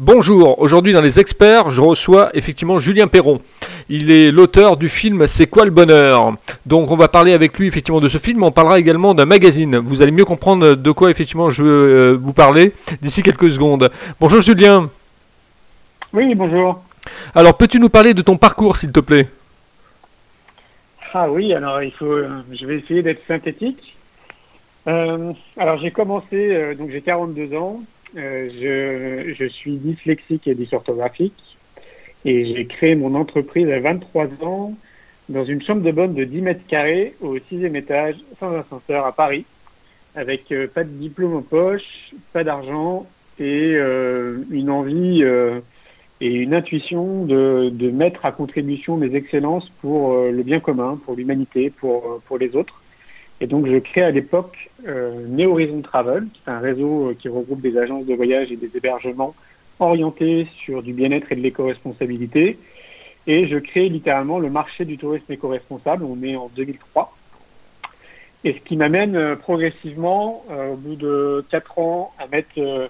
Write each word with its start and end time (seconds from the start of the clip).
Bonjour, 0.00 0.60
aujourd'hui 0.60 0.92
dans 0.92 1.00
les 1.00 1.18
experts, 1.18 1.70
je 1.70 1.80
reçois 1.80 2.30
effectivement 2.32 2.78
Julien 2.78 3.08
Perron. 3.08 3.40
Il 3.88 4.12
est 4.12 4.30
l'auteur 4.30 4.76
du 4.76 4.88
film 4.88 5.26
C'est 5.26 5.48
quoi 5.48 5.64
le 5.64 5.72
bonheur? 5.72 6.34
Donc 6.66 6.92
on 6.92 6.96
va 6.96 7.08
parler 7.08 7.32
avec 7.32 7.58
lui 7.58 7.66
effectivement 7.66 7.98
de 8.00 8.08
ce 8.08 8.18
film, 8.18 8.44
on 8.44 8.52
parlera 8.52 8.78
également 8.78 9.12
d'un 9.12 9.24
magazine. 9.24 9.76
Vous 9.78 10.00
allez 10.00 10.12
mieux 10.12 10.24
comprendre 10.24 10.76
de 10.76 10.90
quoi 10.92 11.10
effectivement 11.10 11.50
je 11.50 11.64
veux 11.64 11.88
euh, 11.88 12.12
vous 12.16 12.32
parler 12.32 12.74
d'ici 13.02 13.24
quelques 13.24 13.50
secondes. 13.50 13.90
Bonjour 14.20 14.40
Julien. 14.40 14.88
Oui, 16.12 16.32
bonjour. 16.36 16.80
Alors 17.34 17.56
peux-tu 17.56 17.80
nous 17.80 17.88
parler 17.88 18.14
de 18.14 18.22
ton 18.22 18.36
parcours 18.36 18.76
s'il 18.76 18.92
te 18.92 19.00
plaît? 19.00 19.26
Ah 21.12 21.28
oui, 21.28 21.52
alors 21.52 21.82
il 21.82 21.90
faut, 21.90 22.18
je 22.52 22.66
vais 22.66 22.76
essayer 22.78 23.02
d'être 23.02 23.26
synthétique. 23.26 23.96
Euh, 24.88 25.32
alors 25.58 25.78
j'ai 25.78 25.90
commencé, 25.90 26.54
euh, 26.54 26.74
donc 26.74 26.90
j'ai 26.90 27.02
42 27.02 27.54
ans, 27.56 27.80
euh, 27.80 27.80
je, 28.14 29.34
je, 29.38 29.44
suis 29.46 29.76
dyslexique 29.76 30.46
et 30.46 30.54
dysorthographique 30.54 31.34
et 32.24 32.54
j'ai 32.54 32.66
créé 32.66 32.94
mon 32.94 33.14
entreprise 33.14 33.68
à 33.70 33.80
23 33.80 34.26
ans 34.42 34.74
dans 35.28 35.44
une 35.44 35.62
chambre 35.62 35.82
de 35.82 35.90
bonne 35.90 36.14
de 36.14 36.24
10 36.24 36.40
mètres 36.40 36.66
carrés 36.66 37.14
au 37.20 37.38
sixième 37.48 37.76
étage, 37.76 38.16
sans 38.40 38.54
ascenseur 38.56 39.04
à 39.04 39.12
Paris, 39.12 39.44
avec 40.14 40.50
euh, 40.52 40.66
pas 40.66 40.84
de 40.84 40.88
diplôme 40.88 41.36
en 41.36 41.42
poche, 41.42 42.12
pas 42.32 42.44
d'argent 42.44 43.06
et 43.38 43.74
euh, 43.74 44.38
une 44.50 44.70
envie 44.70 45.22
euh, 45.22 45.60
et 46.20 46.34
une 46.34 46.54
intuition 46.54 47.24
de, 47.24 47.70
de, 47.72 47.90
mettre 47.90 48.26
à 48.26 48.32
contribution 48.32 48.96
mes 48.96 49.14
excellences 49.14 49.68
pour 49.80 50.14
euh, 50.14 50.32
le 50.32 50.42
bien 50.42 50.58
commun, 50.58 50.98
pour 51.04 51.14
l'humanité, 51.14 51.70
pour, 51.70 52.20
pour 52.26 52.38
les 52.38 52.56
autres. 52.56 52.80
Et 53.40 53.46
donc, 53.46 53.66
je 53.66 53.76
crée 53.78 54.02
à 54.02 54.10
l'époque 54.10 54.70
euh, 54.86 55.44
Horizon 55.44 55.80
Travel, 55.80 56.26
qui 56.32 56.40
est 56.46 56.50
un 56.50 56.58
réseau 56.58 57.10
euh, 57.10 57.14
qui 57.14 57.28
regroupe 57.28 57.60
des 57.60 57.78
agences 57.78 58.06
de 58.06 58.14
voyage 58.14 58.50
et 58.50 58.56
des 58.56 58.76
hébergements 58.76 59.34
orientés 59.80 60.48
sur 60.64 60.82
du 60.82 60.92
bien-être 60.92 61.30
et 61.30 61.36
de 61.36 61.40
l'éco-responsabilité. 61.40 62.58
Et 63.26 63.46
je 63.46 63.58
crée 63.58 63.88
littéralement 63.88 64.38
le 64.38 64.50
marché 64.50 64.84
du 64.84 64.98
tourisme 64.98 65.30
éco-responsable. 65.30 66.04
On 66.04 66.22
est 66.22 66.34
en 66.34 66.50
2003. 66.56 67.14
Et 68.44 68.54
ce 68.54 68.58
qui 68.60 68.76
m'amène 68.76 69.16
euh, 69.16 69.36
progressivement, 69.36 70.44
euh, 70.50 70.72
au 70.72 70.76
bout 70.76 70.96
de 70.96 71.44
quatre 71.50 71.78
ans, 71.78 72.12
à 72.18 72.26
mettre 72.28 72.50
euh, 72.58 72.88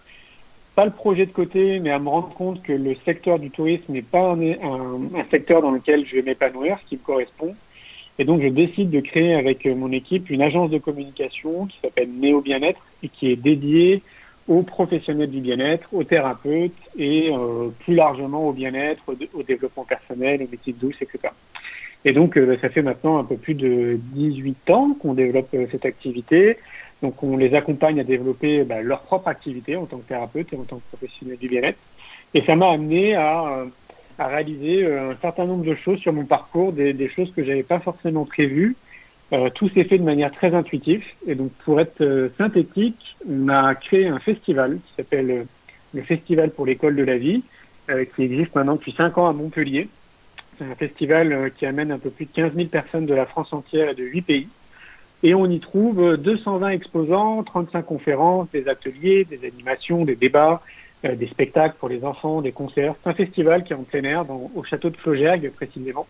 pas 0.75 0.85
le 0.85 0.91
projet 0.91 1.27
de 1.27 1.33
côté, 1.33 1.81
mais 1.81 1.91
à 1.91 1.99
me 1.99 2.09
rendre 2.09 2.29
compte 2.35 2.63
que 2.63 2.73
le 2.73 2.95
secteur 3.05 3.39
du 3.39 3.51
tourisme 3.51 3.93
n'est 3.93 4.03
pas 4.03 4.33
un, 4.33 4.41
un, 4.41 5.01
un 5.15 5.25
secteur 5.31 5.61
dans 5.63 5.73
lequel 5.73 6.07
je 6.07 6.17
vais 6.17 6.23
m'épanouir, 6.23 6.79
ce 6.85 6.89
qui 6.89 6.97
me 6.97 7.03
correspond 7.03 7.55
et 8.19 8.25
donc, 8.25 8.43
je 8.43 8.49
décide 8.49 8.91
de 8.91 9.01
créer 9.01 9.35
avec 9.35 9.65
euh, 9.65 9.75
mon 9.75 9.93
équipe 9.93 10.29
une 10.29 10.43
agence 10.43 10.71
de 10.71 10.79
communication 10.79 11.67
qui 11.67 11.79
s'appelle 11.81 12.09
Néo 12.11 12.41
Bien-être 12.41 12.81
et 13.03 13.09
qui 13.09 13.31
est 13.31 13.37
dédiée 13.37 14.03
aux 14.49 14.63
professionnels 14.63 15.31
du 15.31 15.41
bien-être, 15.41 15.89
aux 15.93 16.05
thérapeutes 16.05 16.73
et 16.99 17.31
euh, 17.31 17.69
plus 17.81 17.95
largement 17.95 18.49
au 18.49 18.53
bien-être, 18.53 19.03
au, 19.35 19.43
développement 19.43 19.85
personnel, 19.85 20.43
aux 20.43 20.51
métiers 20.51 20.73
de 20.73 20.79
douce, 20.79 20.97
etc. 21.01 21.33
Et 22.05 22.13
donc, 22.13 22.37
euh, 22.37 22.57
ça 22.61 22.71
fait 22.71 22.83
maintenant 22.83 23.19
un 23.19 23.25
peu 23.25 23.37
plus 23.37 23.55
de 23.55 24.01
18 24.15 24.71
ans 24.71 24.97
qu'on 25.01 25.15
développe 25.15 25.55
cette 25.71 25.85
activité. 25.85 26.57
Donc, 27.03 27.23
on 27.23 27.37
les 27.37 27.55
accompagne 27.55 28.01
à 28.01 28.05
développer 28.05 28.65
bah, 28.65 28.83
leur 28.83 29.03
propre 29.03 29.29
activité 29.29 29.77
en 29.77 29.87
tant 29.87 29.99
que 29.99 30.09
thérapeute 30.09 30.53
et 30.53 30.57
en 30.57 30.65
tant 30.65 30.77
que 30.79 30.97
professionnel 30.97 31.39
du 31.39 31.49
bien-être. 31.49 31.79
Et 32.35 32.43
ça 32.43 32.57
m'a 32.57 32.71
amené 32.71 33.15
à 33.15 33.65
à 34.19 34.27
réaliser 34.27 34.85
euh, 34.85 35.13
un 35.13 35.17
certain 35.17 35.47
nombre 35.47 35.65
de 35.65 35.75
choses 35.75 35.99
sur 36.01 36.13
mon 36.13 36.25
parcours, 36.25 36.73
des, 36.73 36.93
des 36.93 37.09
choses 37.09 37.33
que 37.35 37.45
j'avais 37.45 37.63
pas 37.63 37.79
forcément 37.79 38.25
prévues. 38.25 38.77
Euh, 39.33 39.51
tout 39.51 39.69
s'est 39.71 39.85
fait 39.85 39.99
de 39.99 40.05
manière 40.05 40.33
très 40.33 40.55
intuitive. 40.55 41.05
Et 41.27 41.35
donc, 41.35 41.53
pour 41.65 41.81
être 41.81 42.01
euh, 42.01 42.31
synthétique, 42.39 43.17
on 43.29 43.49
a 43.49 43.75
créé 43.75 44.07
un 44.07 44.19
festival 44.19 44.79
qui 44.87 44.95
s'appelle 44.97 45.31
euh, 45.31 45.45
le 45.95 46.03
Festival 46.03 46.51
pour 46.51 46.67
l'école 46.67 46.97
de 46.97 47.03
la 47.03 47.17
vie, 47.17 47.43
euh, 47.91 48.05
qui 48.05 48.23
existe 48.23 48.55
maintenant 48.55 48.77
depuis 48.77 48.93
cinq 48.93 49.19
ans 49.19 49.29
à 49.29 49.33
Montpellier. 49.33 49.89
C'est 50.59 50.65
un 50.65 50.75
festival 50.75 51.33
euh, 51.33 51.49
qui 51.51 51.67
amène 51.67 51.93
un 51.93 51.99
peu 51.99 52.11
plus 52.11 52.27
de 52.27 52.33
15 52.33 52.55
000 52.55 52.69
personnes 52.69 53.07
de 53.07 53.15
la 53.15 53.27
France 53.27 53.53
entière 53.53 53.91
et 53.91 53.95
de 53.95 54.05
huit 54.05 54.23
pays. 54.23 54.49
Et 55.23 55.35
on 55.35 55.47
y 55.47 55.59
trouve 55.59 56.17
220 56.17 56.69
exposants, 56.71 57.43
35 57.43 57.83
conférences, 57.83 58.49
des 58.53 58.69
ateliers, 58.69 59.25
des 59.25 59.47
animations, 59.47 60.05
des 60.05 60.15
débats, 60.15 60.63
euh, 61.05 61.15
des 61.15 61.27
spectacles 61.29 61.77
pour 61.79 61.89
les 61.89 62.05
enfants, 62.05 62.43
des 62.43 62.53
concerts. 62.53 62.95
C'est 63.03 63.11
un 63.11 63.15
festival 63.15 63.65
qui 63.65 63.73
est 63.73 63.77
en 63.77 63.85
plein 63.85 64.05
air 64.05 64.25
dans, 64.25 64.51
au 64.55 64.63
château 64.65 64.91
de 64.91 64.97
Flaugergue 64.97 65.51
précisément. 65.53 66.07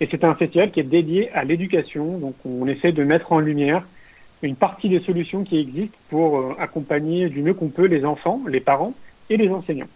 Et 0.00 0.08
c'est 0.10 0.24
un 0.24 0.34
festival 0.34 0.70
qui 0.70 0.80
est 0.80 0.84
dédié 0.84 1.30
à 1.32 1.44
l'éducation. 1.44 2.18
Donc 2.18 2.34
on 2.44 2.66
essaie 2.66 2.92
de 2.92 3.04
mettre 3.04 3.32
en 3.32 3.40
lumière 3.40 3.82
une 4.42 4.56
partie 4.56 4.88
des 4.88 5.00
solutions 5.00 5.42
qui 5.42 5.58
existent 5.58 5.98
pour 6.10 6.38
euh, 6.38 6.54
accompagner 6.58 7.28
du 7.28 7.42
mieux 7.42 7.54
qu'on 7.54 7.68
peut 7.68 7.86
les 7.86 8.04
enfants, 8.04 8.40
les 8.46 8.60
parents 8.60 8.94
et 9.30 9.36
les 9.36 9.48
enseignants. 9.48 9.88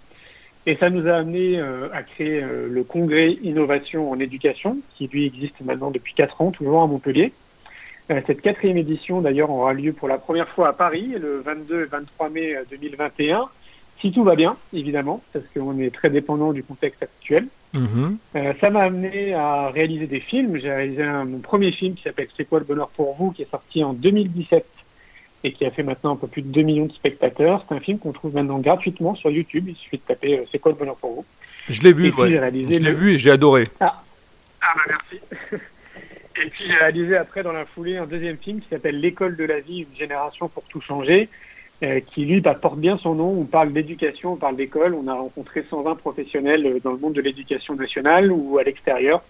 Et 0.65 0.77
ça 0.77 0.91
nous 0.91 1.09
a 1.09 1.15
amené 1.15 1.59
euh, 1.59 1.89
à 1.93 2.03
créer 2.03 2.41
euh, 2.41 2.69
le 2.71 2.84
congrès 2.84 3.33
Innovation 3.43 4.10
en 4.10 4.21
éducation, 4.21 4.78
qui 4.97 5.09
lui 5.09 5.27
existe 5.27 5.60
maintenant 5.60 5.91
depuis 5.91 6.15
quatre 6.15 6.41
ans, 6.41 6.53
toujours 6.53 6.83
à 6.83 6.87
Montpellier. 6.87 7.33
Euh, 8.10 8.21
cette 8.28 8.41
quatrième 8.43 8.77
édition, 8.77 9.21
d'ailleurs, 9.21 9.50
aura 9.50 9.72
lieu 9.72 9.93
pour 9.93 10.06
la 10.06 10.19
première 10.19 10.49
fois 10.49 10.69
à 10.69 10.72
Paris, 10.72 11.15
le 11.21 11.41
22 11.41 11.83
et 11.83 11.87
23 11.87 12.31
mai 12.31 12.54
2021 12.71 13.49
si 14.02 14.12
tout 14.12 14.24
va 14.24 14.34
bien, 14.34 14.56
évidemment, 14.74 15.22
parce 15.32 15.44
qu'on 15.54 15.78
est 15.78 15.94
très 15.94 16.10
dépendant 16.10 16.52
du 16.52 16.62
contexte 16.62 17.02
actuel. 17.02 17.46
Mmh. 17.72 18.16
Euh, 18.36 18.52
ça 18.60 18.68
m'a 18.68 18.82
amené 18.82 19.32
à 19.32 19.70
réaliser 19.70 20.06
des 20.06 20.20
films. 20.20 20.58
J'ai 20.60 20.70
réalisé 20.70 21.02
un, 21.02 21.24
mon 21.24 21.38
premier 21.38 21.72
film 21.72 21.94
qui 21.94 22.02
s'appelle 22.02 22.28
C'est 22.36 22.44
quoi 22.44 22.58
le 22.58 22.66
bonheur 22.66 22.88
pour 22.91 23.14
vous, 23.14 23.30
qui 23.30 23.42
est 23.42 23.50
sorti 23.50 23.82
en 23.82 23.94
2017 23.94 24.66
et 25.44 25.52
qui 25.52 25.64
a 25.64 25.70
fait 25.70 25.82
maintenant 25.82 26.12
un 26.12 26.16
peu 26.16 26.26
plus 26.26 26.42
de 26.42 26.48
2 26.48 26.62
millions 26.62 26.86
de 26.86 26.92
spectateurs. 26.92 27.64
C'est 27.68 27.74
un 27.74 27.80
film 27.80 27.98
qu'on 27.98 28.12
trouve 28.12 28.34
maintenant 28.34 28.58
gratuitement 28.58 29.14
sur 29.14 29.30
YouTube. 29.30 29.66
Il 29.68 29.76
suffit 29.76 29.98
de 29.98 30.02
taper 30.02 30.38
euh, 30.38 30.44
C'est 30.52 30.58
quoi 30.58 30.72
le 30.72 30.78
bonheur 30.78 30.96
pour 30.96 31.14
vous. 31.14 31.24
Je 31.68 31.80
l'ai 31.82 31.92
vu, 31.92 32.10
puis, 32.10 32.20
ouais. 32.20 32.30
je 32.30 32.66
l'ai 32.68 32.78
le- 32.78 32.91
vu 32.92 33.14
et 33.14 33.16
j'ai 33.16 33.30
adoré. 33.30 33.70
Ah, 33.80 34.02
ah 34.60 34.66
bah 34.74 34.82
merci. 34.88 35.24
et 36.44 36.48
puis 36.50 36.64
j'ai 36.66 36.74
réalisé 36.74 37.16
après 37.16 37.42
dans 37.42 37.52
la 37.52 37.64
foulée 37.64 37.96
un 37.96 38.06
deuxième 38.06 38.36
film 38.36 38.60
qui 38.60 38.68
s'appelle 38.68 39.00
L'école 39.00 39.36
de 39.36 39.44
la 39.44 39.60
vie, 39.60 39.86
une 39.91 39.96
génération 39.96 40.48
pour 40.48 40.64
tout 40.64 40.80
changer, 40.80 41.28
qui 42.06 42.25
lui 42.25 42.41
bah, 42.41 42.54
porte 42.54 42.78
bien 42.78 42.97
son 42.98 43.15
nom. 43.15 43.31
On 43.41 43.44
parle 43.44 43.72
d'éducation, 43.72 44.34
on 44.34 44.37
parle 44.37 44.56
d'école. 44.56 44.94
On 44.94 45.09
a 45.09 45.15
rencontré 45.15 45.65
120 45.69 45.97
professionnels 45.97 46.66
euh, 46.66 46.81
dans 46.82 46.93
le 46.93 46.98
monde 46.98 47.15
de 47.15 47.20
l'éducation 47.20 47.75
nationale 47.75 48.31
ou 48.31 48.59
à 48.59 48.62
l'extérieur 48.62 49.22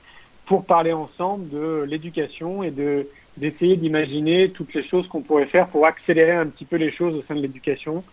pour 0.46 0.64
parler 0.64 0.92
ensemble 0.92 1.48
de 1.48 1.84
l'éducation 1.88 2.62
et 2.62 2.70
de 2.70 3.06
d'essayer 3.38 3.76
d'imaginer 3.78 4.50
toutes 4.50 4.74
les 4.74 4.86
choses 4.86 5.08
qu'on 5.08 5.22
pourrait 5.22 5.46
faire 5.46 5.68
pour 5.68 5.86
accélérer 5.86 6.32
un 6.32 6.46
petit 6.46 6.66
peu 6.66 6.76
les 6.76 6.92
choses 6.92 7.14
au 7.14 7.22
sein 7.22 7.34
de 7.34 7.40
l'éducation, 7.40 8.04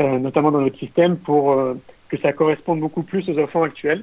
euh, 0.00 0.18
notamment 0.18 0.50
dans 0.50 0.60
notre 0.60 0.78
système, 0.78 1.16
pour 1.16 1.52
euh, 1.52 1.74
que 2.08 2.16
ça 2.18 2.32
corresponde 2.32 2.80
beaucoup 2.80 3.04
plus 3.04 3.28
aux 3.28 3.38
enfants 3.38 3.62
actuels. 3.62 4.02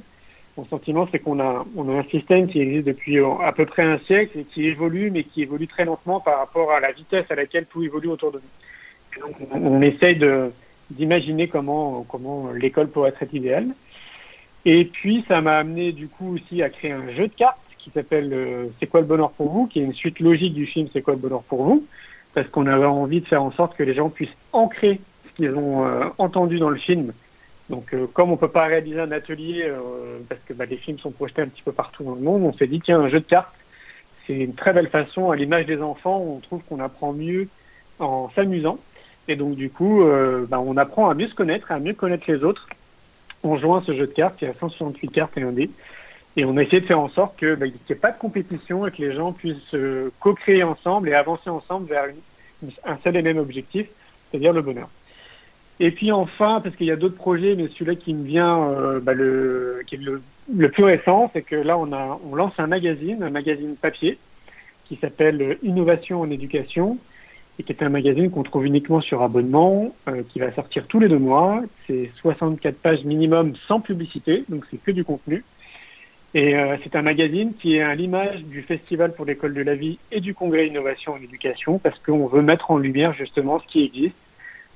Mon 0.55 0.63
sentiment, 0.65 1.09
c'est 1.11 1.19
qu'on 1.19 1.41
a, 1.41 1.65
on 1.75 1.89
a 1.89 1.99
un 1.99 2.03
système 2.05 2.47
qui 2.47 2.61
existe 2.61 2.87
depuis 2.87 3.19
euh, 3.19 3.33
à 3.43 3.51
peu 3.51 3.65
près 3.65 3.83
un 3.83 3.99
siècle 3.99 4.39
et 4.39 4.43
qui 4.45 4.65
évolue, 4.65 5.11
mais 5.11 5.25
qui 5.25 5.41
évolue 5.41 5.67
très 5.67 5.83
lentement 5.83 6.21
par 6.21 6.37
rapport 6.37 6.71
à 6.71 6.79
la 6.79 6.93
vitesse 6.93 7.25
à 7.29 7.35
laquelle 7.35 7.65
tout 7.65 7.83
évolue 7.83 8.07
autour 8.07 8.31
de 8.31 8.37
nous. 8.37 8.43
Donc, 9.19 9.35
on, 9.51 9.65
on 9.65 9.81
essaye 9.81 10.19
d'imaginer 10.89 11.47
comment, 11.47 12.05
comment 12.09 12.51
l'école 12.51 12.89
pourrait 12.89 13.13
être 13.19 13.33
idéale. 13.33 13.67
Et 14.65 14.85
puis, 14.85 15.23
ça 15.27 15.41
m'a 15.41 15.57
amené 15.57 15.91
du 15.91 16.07
coup 16.07 16.35
aussi 16.35 16.63
à 16.63 16.69
créer 16.69 16.91
un 16.91 17.11
jeu 17.11 17.27
de 17.27 17.33
cartes 17.33 17.57
qui 17.77 17.91
s'appelle 17.91 18.31
euh, 18.33 18.65
C'est 18.79 18.87
quoi 18.87 18.99
le 18.99 19.05
bonheur 19.05 19.31
pour 19.31 19.49
vous, 19.49 19.67
qui 19.67 19.79
est 19.79 19.83
une 19.83 19.93
suite 19.93 20.19
logique 20.19 20.55
du 20.55 20.65
film 20.65 20.87
C'est 20.91 21.03
quoi 21.03 21.13
le 21.13 21.19
bonheur 21.19 21.43
pour 21.43 21.63
vous, 21.63 21.85
parce 22.33 22.47
qu'on 22.49 22.65
avait 22.65 22.85
envie 22.85 23.21
de 23.21 23.27
faire 23.27 23.43
en 23.43 23.51
sorte 23.51 23.75
que 23.77 23.83
les 23.83 23.93
gens 23.93 24.09
puissent 24.09 24.35
ancrer 24.53 24.99
ce 25.27 25.35
qu'ils 25.35 25.55
ont 25.55 25.85
euh, 25.85 26.05
entendu 26.17 26.57
dans 26.57 26.71
le 26.71 26.77
film. 26.77 27.13
Donc, 27.69 27.93
euh, 27.93 28.07
comme 28.11 28.31
on 28.31 28.37
peut 28.37 28.47
pas 28.47 28.65
réaliser 28.65 28.99
un 28.99 29.11
atelier 29.11 29.71
parce 30.27 30.41
que 30.47 30.53
bah, 30.53 30.65
les 30.65 30.77
films 30.77 30.97
sont 30.99 31.11
projetés 31.11 31.43
un 31.43 31.47
petit 31.47 31.63
peu 31.63 31.71
partout 31.71 32.03
dans 32.03 32.15
le 32.15 32.21
monde, 32.21 32.43
on 32.43 32.53
s'est 32.53 32.67
dit 32.67 32.79
tiens 32.79 32.99
un 32.99 33.09
jeu 33.09 33.19
de 33.19 33.25
cartes, 33.25 33.53
c'est 34.25 34.33
une 34.33 34.55
très 34.55 34.73
belle 34.73 34.89
façon 34.89 35.29
à 35.29 35.35
l'image 35.35 35.67
des 35.67 35.81
enfants. 35.81 36.19
On 36.19 36.39
trouve 36.39 36.61
qu'on 36.67 36.79
apprend 36.79 37.13
mieux 37.13 37.47
en 37.99 38.31
s'amusant. 38.35 38.79
Et 39.27 39.35
donc 39.35 39.55
du 39.55 39.69
coup, 39.69 40.03
euh, 40.03 40.45
bah, 40.47 40.59
on 40.59 40.77
apprend 40.77 41.09
à 41.09 41.13
mieux 41.13 41.27
se 41.27 41.35
connaître, 41.35 41.71
à 41.71 41.79
mieux 41.79 41.93
connaître 41.93 42.25
les 42.27 42.43
autres. 42.43 42.67
On 43.43 43.57
joint 43.57 43.83
ce 43.85 43.93
jeu 43.93 44.07
de 44.07 44.11
cartes, 44.11 44.41
il 44.41 44.47
y 44.47 44.51
a 44.51 44.53
168 44.53 45.07
cartes 45.09 45.37
et 45.37 45.41
un 45.41 45.51
dé. 45.51 45.69
Et 46.37 46.45
on 46.45 46.57
a 46.57 46.63
essayé 46.63 46.81
de 46.81 46.85
faire 46.85 46.99
en 46.99 47.09
sorte 47.09 47.37
que 47.37 47.55
bah, 47.55 47.65
qu'il 47.67 47.75
n'y 47.75 47.91
ait 47.91 47.95
pas 47.95 48.11
de 48.11 48.19
compétition 48.19 48.85
et 48.85 48.91
que 48.91 49.01
les 49.01 49.13
gens 49.13 49.31
puissent 49.31 49.73
euh, 49.73 50.09
co-créer 50.19 50.63
ensemble 50.63 51.09
et 51.09 51.13
avancer 51.13 51.49
ensemble 51.49 51.87
vers 51.87 52.05
un 52.85 52.97
seul 53.03 53.15
et 53.15 53.21
même 53.21 53.37
objectif, 53.37 53.87
c'est-à-dire 54.29 54.53
le 54.53 54.61
bonheur. 54.61 54.89
Et 55.79 55.91
puis 55.91 56.11
enfin, 56.11 56.61
parce 56.63 56.75
qu'il 56.75 56.87
y 56.87 56.91
a 56.91 56.95
d'autres 56.95 57.17
projets, 57.17 57.55
mais 57.55 57.67
celui-là 57.67 57.95
qui 57.95 58.13
me 58.13 58.25
vient, 58.25 58.69
euh, 58.69 58.99
bah, 58.99 59.13
le, 59.13 59.81
qui 59.87 59.95
est 59.95 59.99
le 59.99 60.69
plus 60.69 60.83
récent, 60.83 61.29
c'est 61.33 61.41
que 61.41 61.55
là 61.55 61.77
on 61.77 61.91
a, 61.93 62.19
on 62.29 62.35
lance 62.35 62.53
un 62.57 62.67
magazine, 62.67 63.23
un 63.23 63.29
magazine 63.29 63.75
papier, 63.75 64.17
qui 64.85 64.95
s'appelle 64.97 65.57
Innovation 65.63 66.21
en 66.21 66.29
éducation, 66.29 66.97
et 67.59 67.63
qui 67.63 67.71
est 67.71 67.83
un 67.83 67.89
magazine 67.89 68.29
qu'on 68.29 68.43
trouve 68.43 68.65
uniquement 68.65 69.01
sur 69.01 69.21
abonnement, 69.21 69.93
euh, 70.07 70.23
qui 70.29 70.39
va 70.39 70.51
sortir 70.53 70.85
tous 70.87 70.99
les 70.99 71.07
deux 71.07 71.19
mois. 71.19 71.61
C'est 71.87 72.11
64 72.21 72.77
pages 72.77 73.03
minimum 73.03 73.53
sans 73.67 73.79
publicité, 73.79 74.43
donc 74.49 74.65
c'est 74.69 74.81
que 74.81 74.91
du 74.91 75.03
contenu. 75.03 75.43
Et 76.33 76.55
euh, 76.55 76.75
c'est 76.83 76.95
un 76.97 77.01
magazine 77.01 77.53
qui 77.53 77.77
est 77.77 77.81
à 77.81 77.95
l'image 77.95 78.43
du 78.43 78.61
Festival 78.61 79.13
pour 79.13 79.25
l'école 79.25 79.53
de 79.53 79.61
la 79.61 79.75
vie 79.75 79.97
et 80.11 80.19
du 80.19 80.33
Congrès 80.33 80.67
Innovation 80.67 81.13
en 81.13 81.17
éducation, 81.17 81.79
parce 81.79 81.97
qu'on 81.99 82.27
veut 82.27 82.41
mettre 82.41 82.71
en 82.71 82.77
lumière 82.77 83.13
justement 83.13 83.59
ce 83.59 83.67
qui 83.67 83.83
existe 83.85 84.15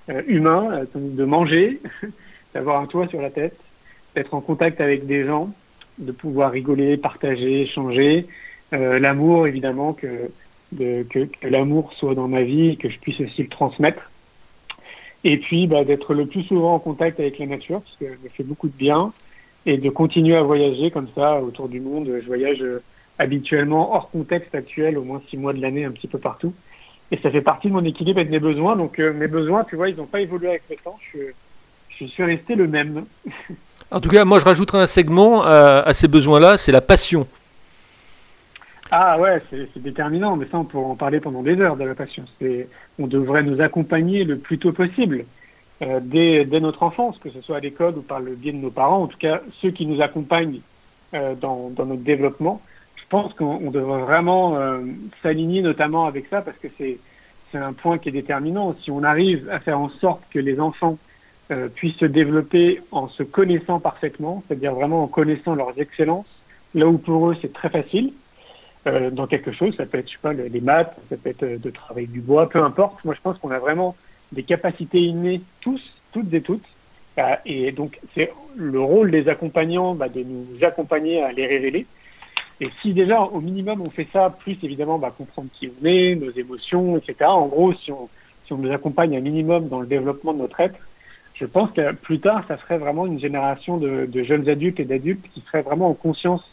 euh, 0.10 0.22
humains, 0.28 0.84
de 0.94 1.26
manger, 1.26 1.82
d'avoir 2.54 2.82
un 2.82 2.86
toit 2.86 3.08
sur 3.08 3.20
la 3.22 3.32
tête, 3.32 3.58
d'être 4.16 4.36
en 4.36 4.42
contact 4.42 4.80
avec 4.80 5.08
des 5.08 5.26
gens, 5.26 5.50
de 5.98 6.12
pouvoir 6.12 6.52
rigoler, 6.52 6.98
partager, 6.98 7.64
échanger, 7.64 8.28
l'amour, 8.72 9.48
évidemment, 9.48 9.94
que 9.94 10.30
de, 10.72 11.04
que, 11.10 11.26
que 11.26 11.48
l'amour 11.48 11.94
soit 11.94 12.16
dans 12.16 12.28
ma 12.28 12.44
vie 12.44 12.70
et 12.70 12.76
que 12.76 12.90
je 12.90 13.00
puisse 13.00 13.20
aussi 13.20 13.44
le 13.44 13.50
transmettre. 13.50 14.10
Et 15.24 15.38
puis 15.38 15.68
bah, 15.68 15.84
d'être 15.84 16.14
le 16.14 16.26
plus 16.26 16.44
souvent 16.44 16.76
en 16.76 16.80
contact 16.80 17.20
avec 17.20 17.40
la 17.40 17.46
nature, 17.46 17.82
parce 17.82 17.96
que 17.98 18.06
ça 18.06 18.22
me 18.24 18.30
fait 18.30 18.44
beaucoup 18.44 18.68
de 18.68 18.78
bien, 18.78 19.12
et 19.66 19.78
de 19.78 19.90
continuer 19.90 20.36
à 20.36 20.44
voyager 20.44 20.92
comme 20.92 21.08
ça 21.16 21.42
autour 21.42 21.68
du 21.68 21.80
monde. 21.80 22.10
Je 22.22 22.26
voyage 22.26 22.62
euh, 22.62 22.82
habituellement 23.18 23.94
hors 23.94 24.10
contexte 24.10 24.56
actuel, 24.56 24.98
au 24.98 25.04
moins 25.04 25.22
six 25.30 25.38
mois 25.38 25.54
de 25.54 25.62
l'année, 25.62 25.86
un 25.86 25.92
petit 25.92 26.08
peu 26.08 26.18
partout. 26.18 26.54
Et 27.12 27.18
ça 27.18 27.32
fait 27.32 27.42
partie 27.42 27.68
de 27.68 27.74
mon 27.74 27.84
équilibre 27.84 28.20
et 28.20 28.26
de 28.26 28.32
mes 28.32 28.40
besoins. 28.40 28.76
Donc 28.76 29.00
euh, 29.00 29.14
mes 29.14 29.28
besoins, 29.28 29.66
tu 29.66 29.76
vois, 29.76 29.90
ils 29.90 29.96
n'ont 29.96 30.06
pas 30.06 30.22
évolué 30.22 30.50
avec 30.50 30.64
le 30.70 30.78
temps. 30.78 30.98
Je, 31.14 31.20
je 31.90 32.06
suis 32.06 32.24
resté 32.24 32.56
le 32.56 32.68
même. 32.68 33.04
en 33.92 34.00
tout 34.00 34.10
cas, 34.10 34.24
moi, 34.24 34.40
je 34.40 34.46
rajouterai 34.46 34.80
un 34.80 34.88
segment 34.88 35.44
à, 35.44 35.82
à 35.82 35.94
ces 35.94 36.08
besoins-là, 36.08 36.58
c'est 36.58 36.72
la 36.72 36.82
passion. 36.82 37.28
Ah 38.92 39.20
ouais, 39.20 39.42
c'est 39.52 39.82
déterminant, 39.82 40.36
mais 40.36 40.48
ça 40.48 40.58
on 40.58 40.66
pourrait 40.66 40.86
en 40.86 40.96
parler 40.96 41.20
pendant 41.20 41.44
des 41.44 41.60
heures 41.62 41.78
de 41.78 41.84
la. 41.84 41.94
On 42.98 43.08
devrait 43.08 43.44
nous 43.44 43.62
accompagner 43.62 44.24
le 44.24 44.38
plus 44.38 44.58
tôt 44.58 44.72
possible 44.72 45.26
euh, 45.84 46.00
dès, 46.02 46.46
dès, 46.46 46.60
notre 46.60 46.82
enfance, 46.84 47.18
que 47.20 47.30
ce 47.30 47.42
soit 47.42 47.58
à 47.58 47.60
l'école 47.60 47.98
ou 47.98 48.02
par 48.02 48.20
le 48.20 48.34
biais 48.34 48.52
de 48.52 48.58
nos 48.58 48.72
parents, 48.72 49.04
en 49.04 49.08
tout 49.08 49.18
cas 49.18 49.42
ceux 49.62 49.70
qui 49.70 49.86
nous 49.86 50.02
accompagnent 50.02 50.62
euh, 51.14 51.36
dans, 51.36 51.70
dans, 51.70 51.86
notre 51.86 52.02
développement. 52.02 52.62
Je 52.96 53.04
pense 53.10 53.34
qu'on 53.34 53.72
devrait 53.72 54.02
vraiment 54.02 54.56
euh, 54.58 54.82
s'aligner 55.22 55.62
notamment 55.62 56.06
avec 56.06 56.28
ça 56.28 56.42
parce 56.42 56.58
que 56.58 56.68
c'est 56.78 56.98
un 57.58 57.74
point 57.74 57.98
qui 57.98 58.10
est 58.10 58.12
déterminant. 58.12 58.76
Si 58.84 58.92
on 58.92 59.04
arrive 59.04 59.50
à 59.52 59.60
faire 59.60 59.80
en 59.80 59.90
sorte 59.90 60.22
que 60.32 60.40
les 60.40 60.60
enfants 60.60 60.98
euh, 61.52 61.68
puissent 61.68 61.98
se 61.98 62.06
développer 62.06 62.80
en 62.92 63.08
se 63.08 63.24
connaissant 63.24 63.80
parfaitement, 63.80 64.44
c'est-à-dire 64.48 64.76
vraiment 64.76 65.04
en 65.04 65.08
connaissant 65.08 65.56
leurs 65.56 65.80
excellences, 65.80 66.30
là 66.76 66.88
où 66.88 67.00
pour 67.00 67.32
eux 67.32 67.38
c'est 67.42 67.52
très 67.54 67.70
facile, 67.70 68.14
euh, 68.88 69.10
dans 69.10 69.28
quelque 69.28 69.52
chose. 69.52 69.76
Ça 69.76 69.86
peut 69.86 69.98
être, 69.98 70.08
je 70.08 70.14
sais 70.14 70.20
pas, 70.22 70.32
les 70.32 70.62
maths, 70.62 70.96
ça 71.10 71.18
peut 71.18 71.30
être 71.30 71.44
euh, 71.44 71.58
de 71.58 71.70
travailler 71.70 72.08
du 72.08 72.22
bois, 72.22 72.48
peu 72.50 72.64
importe. 72.64 73.04
Moi, 73.04 73.14
je 73.14 73.22
pense 73.22 73.38
qu'on 73.38 73.52
a 73.52 73.60
vraiment 73.60 73.96
des 74.32 74.44
capacités 74.44 75.02
innées, 75.02 75.42
tous, 75.60 75.82
toutes 76.14 76.34
et 76.34 76.42
toutes. 76.42 76.64
Euh, 77.18 77.36
et 77.46 77.74
donc, 77.74 78.00
c'est 78.16 78.32
le 78.56 78.80
rôle 78.80 79.12
des 79.12 79.28
accompagnants 79.28 79.96
bah, 79.96 80.08
de 80.08 80.24
nous 80.24 80.64
accompagner 80.64 81.22
à 81.22 81.34
les 81.34 81.46
révéler. 81.46 81.86
Et 82.62 82.70
si 82.82 82.94
déjà, 82.94 83.20
au 83.22 83.42
minimum, 83.42 83.82
on 83.82 83.90
fait 83.90 84.08
ça, 84.14 84.30
plus 84.30 84.58
évidemment 84.64 84.98
bah, 84.98 85.14
comprendre 85.16 85.50
qui 85.60 85.70
on 85.70 85.86
est, 85.86 86.16
nos 86.16 86.32
émotions, 86.32 86.96
etc. 86.96 87.16
En 87.26 87.48
gros, 87.48 87.74
si 87.74 87.92
on, 87.92 88.08
si 88.46 88.54
on 88.54 88.58
nous 88.58 88.72
accompagne 88.72 89.16
un 89.18 89.22
minimum 89.22 89.68
dans 89.68 89.82
le 89.82 89.88
développement 89.88 90.34
de 90.34 90.40
notre 90.40 90.60
être, 90.62 90.80
je 91.36 91.46
pense 91.46 91.72
que 91.72 91.94
plus 91.94 92.20
tard, 92.20 92.46
ça 92.48 92.58
serait 92.58 92.78
vraiment 92.78 93.06
une 93.06 93.20
génération 93.20 93.78
de, 93.78 94.06
de 94.06 94.24
jeunes 94.24 94.48
adultes 94.48 94.80
et 94.80 94.86
d'adultes 94.86 95.26
qui 95.34 95.42
seraient 95.42 95.62
vraiment 95.64 95.90
en 95.90 95.94
conscience 95.94 96.44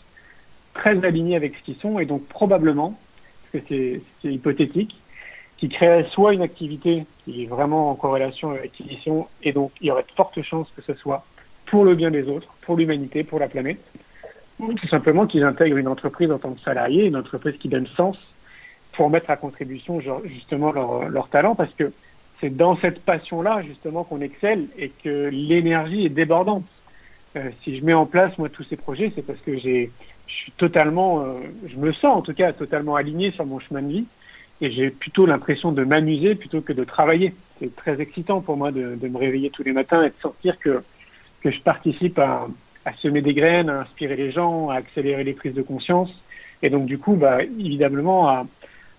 très 0.76 1.05
alignés 1.05 1.37
avec 1.37 1.55
ce 1.56 1.62
qu'ils 1.64 1.76
sont 1.76 1.99
et 1.99 2.06
donc 2.06 2.26
probablement, 2.28 2.99
parce 3.53 3.65
que 3.65 4.00
c'est 4.22 4.32
hypothétique, 4.32 4.96
qui 5.58 5.69
créerait 5.69 6.06
soit 6.12 6.34
une 6.34 6.43
activité 6.43 7.05
qui 7.24 7.44
est 7.44 7.46
vraiment 7.46 7.91
en 7.91 7.94
corrélation 7.94 8.50
avec 8.50 8.72
qui 8.72 8.84
ils 8.91 8.98
sont 8.98 9.27
et 9.43 9.53
donc 9.53 9.72
il 9.81 9.89
y 9.89 9.91
aurait 9.91 10.03
de 10.03 10.15
fortes 10.15 10.41
chances 10.43 10.69
que 10.77 10.82
ce 10.82 10.94
soit 10.94 11.24
pour 11.67 11.84
le 11.84 11.94
bien 11.94 12.10
des 12.10 12.29
autres, 12.29 12.48
pour 12.60 12.77
l'humanité, 12.77 13.24
pour 13.24 13.41
la 13.41 13.48
planète, 13.48 13.81
ou 14.60 14.72
tout 14.74 14.89
simplement 14.89 15.27
qu'ils 15.27 15.43
intègrent 15.43 15.79
une 15.79 15.89
entreprise 15.89 16.31
en 16.31 16.39
tant 16.39 16.53
que 16.53 16.60
salarié, 16.60 17.06
une 17.06 17.17
entreprise 17.17 17.56
qui 17.58 17.69
donne 17.69 17.86
sens 17.89 18.17
pour 18.93 19.10
mettre 19.10 19.31
à 19.31 19.36
contribution 19.36 20.00
justement 20.24 20.72
leur, 20.72 21.08
leur 21.08 21.29
talent 21.29 21.55
parce 21.55 21.72
que 21.74 21.93
c'est 22.41 22.55
dans 22.55 22.77
cette 22.77 23.03
passion-là 23.03 23.62
justement 23.62 24.05
qu'on 24.05 24.20
excelle 24.20 24.67
et 24.79 24.91
que 25.03 25.29
l'énergie 25.32 26.06
est 26.06 26.10
débordante. 26.10 26.67
Euh, 27.36 27.50
si 27.62 27.79
je 27.79 27.84
mets 27.84 27.94
en 27.94 28.06
place 28.06 28.36
moi 28.39 28.48
tous 28.48 28.65
ces 28.65 28.77
projets, 28.77 29.12
c'est 29.15 29.27
parce 29.27 29.41
que 29.41 29.58
j'ai 29.58 29.91
je 30.26 30.34
suis 30.34 30.52
totalement, 30.52 31.20
euh, 31.20 31.34
je 31.66 31.76
me 31.76 31.92
sens 31.92 32.16
en 32.16 32.22
tout 32.22 32.34
cas 32.34 32.52
totalement 32.52 32.96
aligné 32.96 33.30
sur 33.30 33.46
mon 33.46 33.58
chemin 33.58 33.82
de 33.82 33.88
vie 33.88 34.04
et 34.60 34.70
j'ai 34.70 34.90
plutôt 34.90 35.26
l'impression 35.26 35.72
de 35.72 35.84
m'amuser 35.84 36.34
plutôt 36.34 36.60
que 36.60 36.72
de 36.72 36.84
travailler. 36.84 37.34
C'est 37.58 37.74
très 37.74 38.00
excitant 38.00 38.40
pour 38.40 38.56
moi 38.56 38.72
de, 38.72 38.96
de, 38.96 39.08
me 39.08 39.18
réveiller 39.18 39.50
tous 39.50 39.62
les 39.62 39.72
matins 39.72 40.02
et 40.02 40.08
de 40.08 40.14
sentir 40.20 40.58
que, 40.58 40.82
que 41.42 41.50
je 41.50 41.60
participe 41.60 42.18
à, 42.18 42.46
à 42.84 42.92
semer 42.94 43.22
des 43.22 43.34
graines, 43.34 43.68
à 43.68 43.80
inspirer 43.80 44.16
les 44.16 44.32
gens, 44.32 44.70
à 44.70 44.76
accélérer 44.76 45.24
les 45.24 45.34
prises 45.34 45.54
de 45.54 45.62
conscience 45.62 46.10
et 46.62 46.70
donc 46.70 46.86
du 46.86 46.98
coup, 46.98 47.14
bah, 47.14 47.42
évidemment, 47.42 48.28
à, 48.28 48.46